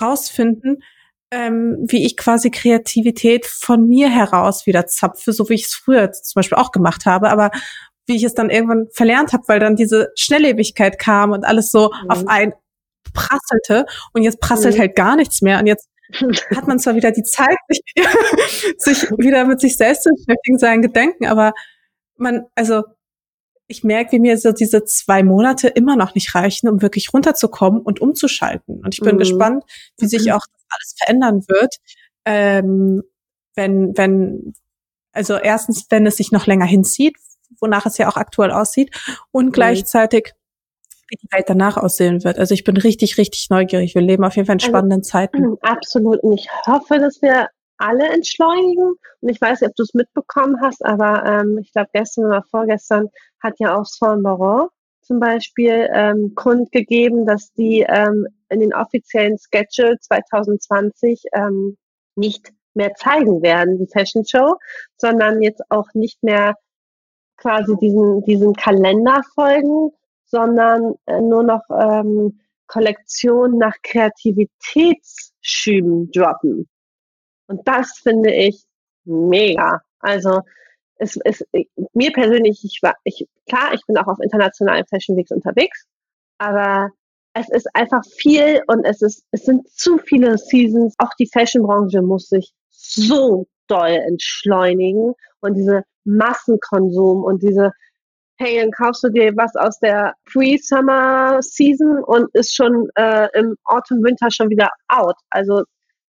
[0.00, 0.82] rausfinden,
[1.30, 6.10] ähm, wie ich quasi Kreativität von mir heraus wieder zapfe, so wie ich es früher
[6.12, 7.30] zum Beispiel auch gemacht habe.
[7.30, 7.50] Aber
[8.08, 11.90] wie ich es dann irgendwann verlernt habe, weil dann diese Schnelllebigkeit kam und alles so
[12.02, 12.10] mhm.
[12.10, 12.52] auf ein
[13.14, 14.80] prasselte und jetzt prasselt mhm.
[14.80, 15.88] halt gar nichts mehr und jetzt
[16.56, 17.82] hat man zwar wieder die Zeit, sich,
[18.78, 21.52] sich wieder mit sich selbst zu beschäftigen, seinen Gedenken, aber
[22.16, 22.82] man, also
[23.68, 27.82] ich merke, wie mir so diese zwei Monate immer noch nicht reichen, um wirklich runterzukommen
[27.82, 28.82] und umzuschalten.
[28.82, 29.18] Und ich bin mhm.
[29.18, 29.64] gespannt,
[29.98, 30.32] wie sich mhm.
[30.32, 31.76] auch das alles verändern wird,
[32.24, 33.02] ähm,
[33.54, 34.54] wenn, wenn,
[35.12, 37.16] also erstens, wenn es sich noch länger hinzieht,
[37.60, 38.94] wonach es ja auch aktuell aussieht
[39.30, 39.52] und mhm.
[39.52, 40.34] gleichzeitig
[41.10, 42.38] wie die Welt danach aussehen wird.
[42.38, 43.94] Also ich bin richtig, richtig neugierig.
[43.94, 45.56] Wir leben auf jeden Fall in also, spannenden also, Zeiten.
[45.62, 46.22] Absolut.
[46.22, 48.94] Und ich hoffe, dass wir alle entschleunigen.
[49.20, 52.42] Und ich weiß nicht, ob du es mitbekommen hast, aber ähm, ich glaube, gestern oder
[52.50, 53.08] vorgestern
[53.42, 54.68] hat ja auch Saint Laurent
[55.00, 61.78] zum Beispiel ähm, kundgegeben, dass die ähm, in den offiziellen Schedule 2020 ähm,
[62.14, 64.56] nicht mehr zeigen werden, die Fashion Show,
[64.98, 66.54] sondern jetzt auch nicht mehr
[67.38, 69.90] quasi diesen, diesen Kalender folgen,
[70.26, 76.68] sondern äh, nur noch ähm, Kollektionen nach Kreativitätsschüben droppen.
[77.46, 78.62] Und das finde ich
[79.04, 79.80] mega.
[80.00, 80.40] Also
[80.96, 81.46] es ist
[81.94, 85.86] mir persönlich, ich war, ich, klar, ich bin auch auf internationalen Fashion Weeks unterwegs,
[86.38, 86.90] aber
[87.34, 90.94] es ist einfach viel und es ist, es sind zu viele Seasons.
[90.98, 97.72] Auch die Fashionbranche muss sich so doll entschleunigen und diese Massenkonsum und diese,
[98.38, 104.30] hey, dann kaufst du dir was aus der Pre-Summer-Season und ist schon äh, im Autumn-Winter
[104.30, 105.16] schon wieder out.
[105.30, 105.64] Also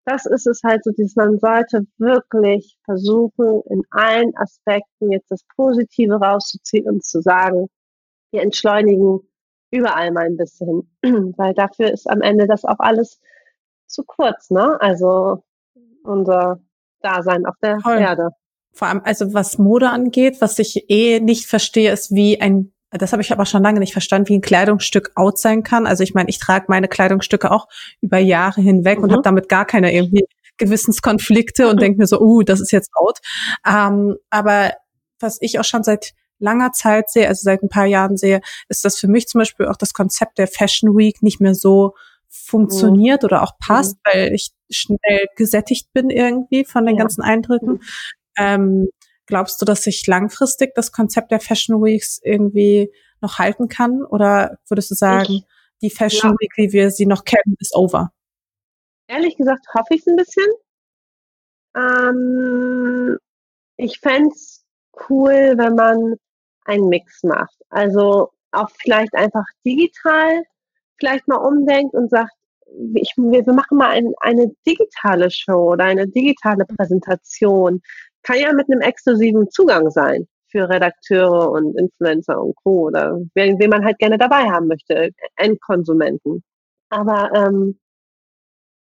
[0.06, 5.44] das ist es halt so, dass man sollte wirklich versuchen, in allen Aspekten jetzt das
[5.56, 7.68] Positive rauszuziehen und zu sagen,
[8.32, 9.20] wir entschleunigen
[9.70, 10.90] überall mal ein bisschen,
[11.36, 13.20] weil dafür ist am Ende das auch alles
[13.86, 14.80] zu kurz, ne?
[14.80, 15.42] Also
[16.02, 16.60] unser
[17.02, 17.98] Dasein auf der Toll.
[17.98, 18.30] Erde.
[18.72, 23.12] Vor allem, also was Mode angeht, was ich eh nicht verstehe, ist wie ein, das
[23.12, 25.86] habe ich aber schon lange nicht verstanden, wie ein Kleidungsstück out sein kann.
[25.86, 27.68] Also ich meine, ich trage meine Kleidungsstücke auch
[28.00, 29.04] über Jahre hinweg mhm.
[29.04, 30.24] und habe damit gar keine irgendwie
[30.56, 31.80] Gewissenskonflikte und mhm.
[31.80, 33.18] denke mir so, uh, das ist jetzt out.
[33.66, 34.72] Ähm, aber
[35.18, 38.84] was ich auch schon seit langer Zeit sehe, also seit ein paar Jahren sehe, ist,
[38.84, 41.94] dass für mich zum Beispiel auch das Konzept der Fashion Week nicht mehr so
[42.28, 43.26] funktioniert mhm.
[43.26, 44.10] oder auch passt, mhm.
[44.12, 47.02] weil ich schnell gesättigt bin irgendwie von den ja.
[47.02, 47.80] ganzen Eindrücken.
[48.36, 48.88] Ähm,
[49.26, 54.02] glaubst du, dass sich langfristig das Konzept der Fashion Weeks irgendwie noch halten kann?
[54.04, 55.44] Oder würdest du sagen, ich,
[55.82, 56.36] die Fashion ja.
[56.40, 58.12] Week, wie wir sie noch kennen, ist over?
[59.06, 60.46] Ehrlich gesagt hoffe ich es ein bisschen.
[61.76, 63.18] Ähm,
[63.76, 64.34] ich fände
[65.08, 66.16] cool, wenn man
[66.64, 67.56] einen Mix macht.
[67.70, 70.42] Also auch vielleicht einfach digital
[70.98, 72.32] vielleicht mal umdenkt und sagt,
[72.94, 77.80] ich, wir, wir machen mal ein, eine digitale Show oder eine digitale Präsentation.
[78.22, 82.88] Kann ja mit einem exklusiven Zugang sein für Redakteure und Influencer und Co.
[82.88, 86.42] oder wen, wen man halt gerne dabei haben möchte, Endkonsumenten.
[86.90, 87.78] Aber ähm,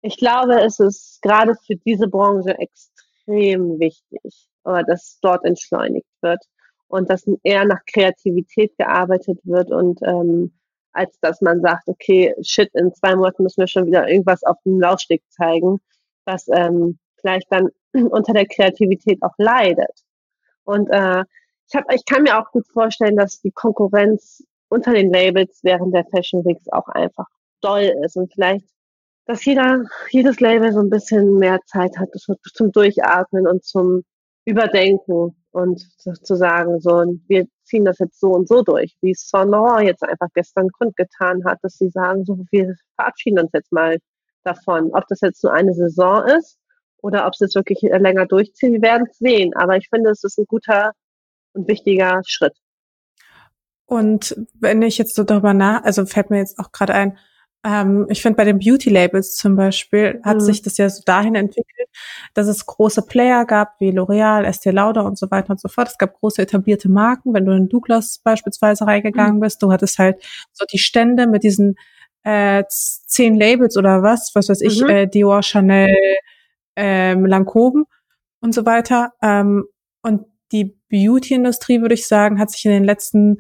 [0.02, 6.44] ich glaube, es ist gerade für diese Branche extrem wichtig, dass dort entschleunigt wird
[6.88, 10.53] und dass eher nach Kreativität gearbeitet wird und ähm,
[10.94, 14.57] als dass man sagt, okay, shit, in zwei Monaten müssen wir schon wieder irgendwas auf
[14.66, 15.80] dem Laufsteg zeigen,
[16.26, 17.70] was ähm, vielleicht dann
[18.11, 20.03] unter der Kreativität auch leidet.
[20.63, 21.23] Und äh,
[21.67, 25.93] ich, hab, ich kann mir auch gut vorstellen, dass die Konkurrenz unter den Labels während
[25.93, 27.27] der Fashion Weeks auch einfach
[27.61, 28.65] doll ist und vielleicht,
[29.26, 32.09] dass jeder, jedes Label so ein bisschen mehr Zeit hat
[32.53, 34.03] zum Durchatmen und zum
[34.45, 39.81] Überdenken und zu sagen, so, wir ziehen das jetzt so und so durch, wie Sonor
[39.81, 43.97] jetzt einfach gestern kundgetan hat, dass sie sagen, so, wir verabschieden uns jetzt mal
[44.43, 44.91] davon.
[44.93, 46.59] Ob das jetzt nur eine Saison ist
[47.06, 49.53] oder ob sie es wirklich länger durchziehen, wir werden es sehen.
[49.56, 50.91] Aber ich finde, es ist ein guter
[51.53, 52.57] und wichtiger Schritt.
[53.86, 57.18] Und wenn ich jetzt so darüber nach, also fällt mir jetzt auch gerade ein,
[57.64, 60.41] ähm, ich finde bei den Beauty-Labels zum Beispiel hat mhm.
[60.41, 61.90] sich das ja so dahin entwickelt,
[62.34, 65.90] dass es große Player gab wie L'Oreal, Estée Lauder und so weiter und so fort.
[65.90, 67.36] Es gab große etablierte Marken.
[67.36, 69.41] Wenn du in Douglas beispielsweise reingegangen mhm.
[69.41, 70.23] bist, du hattest halt
[70.53, 71.76] so die Stände mit diesen
[72.23, 74.90] äh, zehn Labels oder was, was weiß ich, mhm.
[74.90, 75.95] äh, Dior, Chanel,
[76.76, 77.84] ähm, Lancôme
[78.41, 79.14] und so weiter.
[79.22, 79.65] Ähm,
[80.02, 83.38] und die Beauty-Industrie, würde ich sagen, hat sich in den letzten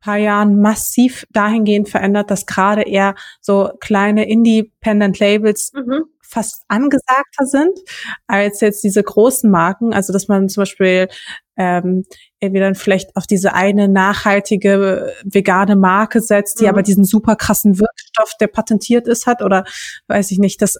[0.00, 6.04] paar Jahren massiv dahingehend verändert, dass gerade eher so kleine Independent Labels mhm.
[6.22, 7.78] fast angesagter sind
[8.26, 9.92] als jetzt diese großen Marken.
[9.92, 11.08] Also dass man zum Beispiel
[11.56, 12.04] ähm,
[12.40, 16.70] irgendwie dann vielleicht auf diese eine nachhaltige vegane Marke setzt, die mhm.
[16.70, 19.64] aber diesen super krassen Wirkstoff, der patentiert ist, hat oder
[20.08, 20.78] weiß ich nicht, dass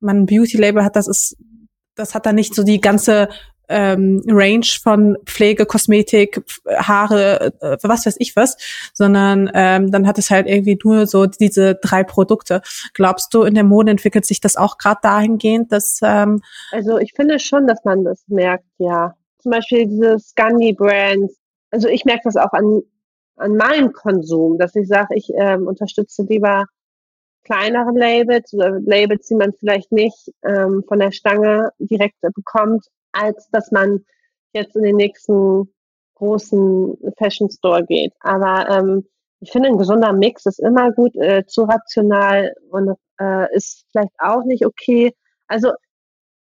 [0.00, 1.36] man Beauty-Label hat, das ist
[2.00, 3.28] das hat da nicht so die ganze
[3.68, 8.56] ähm, Range von Pflege, Kosmetik, Haare, äh, was weiß ich was,
[8.92, 12.62] sondern ähm, dann hat es halt irgendwie nur so diese drei Produkte.
[12.94, 17.12] Glaubst du, in der Mode entwickelt sich das auch gerade dahingehend, dass ähm Also ich
[17.14, 19.14] finde schon, dass man das merkt, ja.
[19.38, 21.34] Zum Beispiel diese Scandi-Brands.
[21.70, 22.82] Also ich merke das auch an,
[23.36, 26.64] an meinem Konsum, dass ich sage, ich ähm, unterstütze lieber
[27.44, 33.48] kleinere Labels oder Labels, die man vielleicht nicht ähm, von der Stange direkt bekommt, als
[33.50, 34.04] dass man
[34.52, 35.72] jetzt in den nächsten
[36.16, 38.12] großen Fashion Store geht.
[38.20, 39.06] Aber ähm,
[39.40, 44.12] ich finde, ein gesunder Mix ist immer gut, äh, zu rational und äh, ist vielleicht
[44.18, 45.14] auch nicht okay.
[45.48, 45.72] Also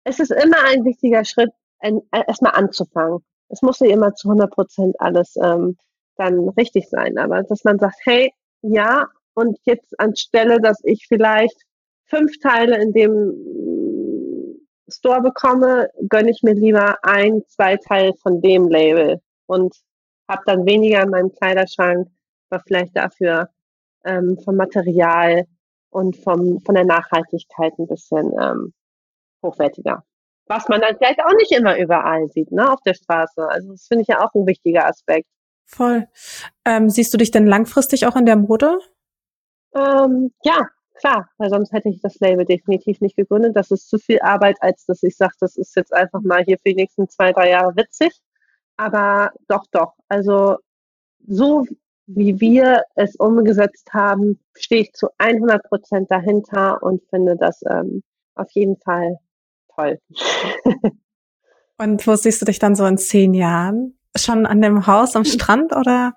[0.03, 3.19] es ist immer ein wichtiger Schritt, äh, erstmal anzufangen.
[3.47, 5.77] Es muss nicht immer zu 100 Prozent alles ähm,
[6.17, 9.07] dann richtig sein, aber dass man sagt, hey, ja,
[9.39, 11.55] und jetzt anstelle, dass ich vielleicht
[12.05, 18.67] fünf Teile in dem Store bekomme, gönne ich mir lieber ein, zwei Teile von dem
[18.67, 19.75] Label und
[20.27, 22.07] habe dann weniger in meinem Kleiderschrank,
[22.49, 23.49] aber vielleicht dafür
[24.05, 25.45] ähm, vom Material
[25.89, 28.73] und vom, von der Nachhaltigkeit ein bisschen ähm,
[29.43, 30.03] hochwertiger.
[30.47, 33.47] Was man dann vielleicht auch nicht immer überall sieht, ne, auf der Straße.
[33.47, 35.27] Also das finde ich ja auch ein wichtiger Aspekt.
[35.65, 36.07] Voll.
[36.65, 38.79] Ähm, siehst du dich denn langfristig auch in der Mode?
[39.75, 40.67] Ähm, ja,
[40.99, 43.55] Klar, weil sonst hätte ich das Label definitiv nicht gegründet.
[43.55, 46.57] Das ist zu viel Arbeit, als dass ich sage, das ist jetzt einfach mal hier
[46.57, 48.11] für die nächsten zwei, drei Jahre witzig.
[48.75, 49.93] Aber doch, doch.
[50.09, 50.57] Also
[51.25, 51.65] so
[52.07, 58.03] wie wir es umgesetzt haben, stehe ich zu 100 Prozent dahinter und finde das ähm,
[58.35, 59.19] auf jeden Fall
[59.73, 59.99] toll.
[61.77, 63.97] und wo siehst du dich dann so in zehn Jahren?
[64.17, 66.13] Schon an dem Haus am Strand oder?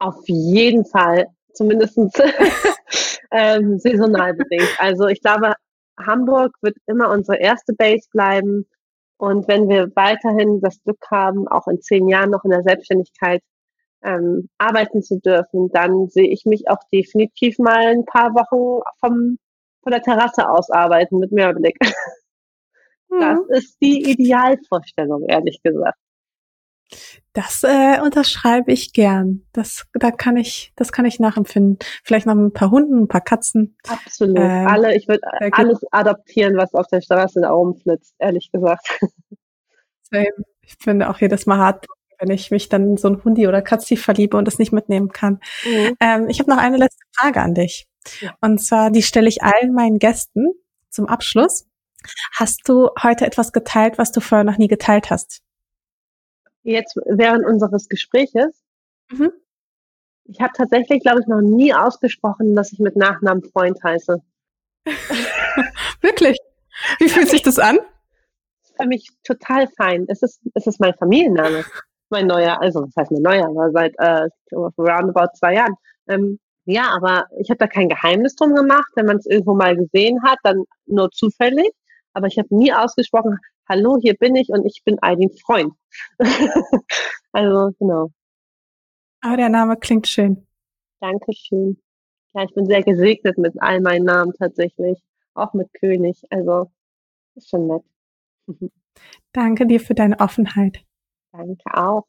[0.00, 1.26] Auf jeden Fall.
[1.54, 1.98] Zumindest
[3.30, 4.74] ähm, saisonal bedingt.
[4.78, 5.54] Also ich glaube,
[5.98, 8.66] Hamburg wird immer unsere erste Base bleiben.
[9.16, 13.42] Und wenn wir weiterhin das Glück haben, auch in zehn Jahren noch in der Selbstständigkeit
[14.02, 19.38] ähm, arbeiten zu dürfen, dann sehe ich mich auch definitiv mal ein paar Wochen vom,
[19.82, 21.76] von der Terrasse aus arbeiten mit Mehrblick.
[23.10, 23.20] Mhm.
[23.20, 25.98] Das ist die Idealvorstellung, ehrlich gesagt.
[27.32, 29.44] Das äh, unterschreibe ich gern.
[29.52, 31.78] Das, da kann ich, das kann ich nachempfinden.
[32.04, 33.76] Vielleicht noch ein paar Hunden, ein paar Katzen.
[33.88, 34.38] Absolut.
[34.38, 38.88] Ähm, Alle, ich würde alles adoptieren, was auf der Straße da rumflitzt, ehrlich gesagt.
[40.62, 41.86] Ich finde auch jedes Mal hart,
[42.20, 45.10] wenn ich mich dann in so ein Hundi oder Katzi verliebe und das nicht mitnehmen
[45.10, 45.40] kann.
[45.64, 45.96] Mhm.
[46.00, 47.88] Ähm, ich habe noch eine letzte Frage an dich.
[48.20, 48.32] Ja.
[48.40, 50.52] Und zwar, die stelle ich allen meinen Gästen
[50.88, 51.66] zum Abschluss.
[52.36, 55.42] Hast du heute etwas geteilt, was du vorher noch nie geteilt hast?
[56.64, 58.62] Jetzt während unseres Gespräches.
[59.10, 59.32] Mhm.
[60.24, 64.22] Ich habe tatsächlich, glaube ich, noch nie ausgesprochen, dass ich mit Nachnamen Freund heiße.
[66.00, 66.38] Wirklich?
[66.98, 67.78] Wie fühlt sich das an?
[68.76, 70.06] Für mich total fein.
[70.08, 71.64] Es ist, es ist mein Familienname.
[72.10, 75.74] Mein neuer, also was heißt mein neuer, aber seit äh, roundabout zwei Jahren.
[76.08, 78.90] Ähm, ja, aber ich habe da kein Geheimnis drum gemacht.
[78.94, 81.70] Wenn man es irgendwo mal gesehen hat, dann nur zufällig.
[82.14, 83.38] Aber ich habe nie ausgesprochen,
[83.68, 85.74] hallo, hier bin ich und ich bin Eileen Freund.
[87.32, 88.10] also, genau.
[89.20, 90.46] Aber der Name klingt schön.
[91.00, 91.78] Dankeschön.
[92.34, 94.98] Ja, ich bin sehr gesegnet mit all meinen Namen tatsächlich.
[95.34, 96.22] Auch mit König.
[96.30, 96.70] Also,
[97.34, 97.82] ist schon nett.
[99.32, 100.84] Danke dir für deine Offenheit.
[101.32, 102.06] Danke auch,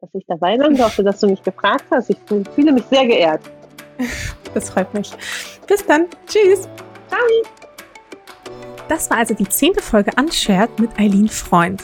[0.00, 2.10] dass ich dabei sein durfte, dass du mich gefragt hast.
[2.10, 3.42] Ich fühle mich sehr geehrt.
[4.54, 5.10] Das freut mich.
[5.66, 6.08] Bis dann.
[6.26, 6.68] Tschüss.
[7.08, 7.61] Ciao.
[8.88, 11.82] Das war also die zehnte Folge Unshared mit Eileen Freund.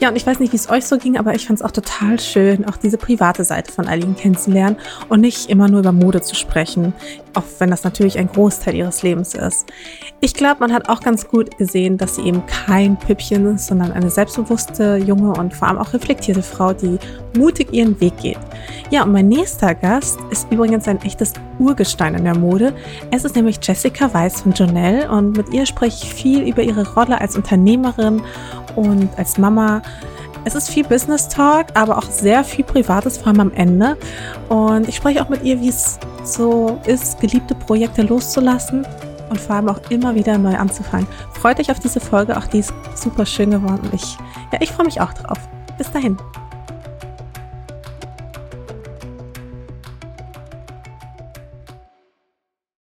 [0.00, 1.72] Ja, und ich weiß nicht, wie es euch so ging, aber ich fand es auch
[1.72, 4.76] total schön, auch diese private Seite von Eileen kennenzulernen
[5.08, 6.92] und nicht immer nur über Mode zu sprechen.
[7.38, 9.66] Auch wenn das natürlich ein Großteil ihres Lebens ist.
[10.20, 13.92] Ich glaube, man hat auch ganz gut gesehen, dass sie eben kein Püppchen ist, sondern
[13.92, 16.98] eine selbstbewusste, junge und vor allem auch reflektierte Frau, die
[17.36, 18.38] mutig ihren Weg geht.
[18.90, 22.74] Ja, und mein nächster Gast ist übrigens ein echtes Urgestein in der Mode.
[23.10, 26.94] Es ist nämlich Jessica Weiss von Jonelle und mit ihr spreche ich viel über ihre
[26.94, 28.20] Rolle als Unternehmerin
[28.74, 29.82] und als Mama.
[30.48, 33.98] Es ist viel Business Talk, aber auch sehr viel Privates, vor allem am Ende.
[34.48, 38.86] Und ich spreche auch mit ihr, wie es so ist, geliebte Projekte loszulassen
[39.28, 41.06] und vor allem auch immer wieder neu anzufangen.
[41.34, 43.90] Freut euch auf diese Folge, auch die ist super schön geworden.
[43.92, 44.16] Ich,
[44.50, 45.38] ja, ich freue mich auch drauf.
[45.76, 46.16] Bis dahin.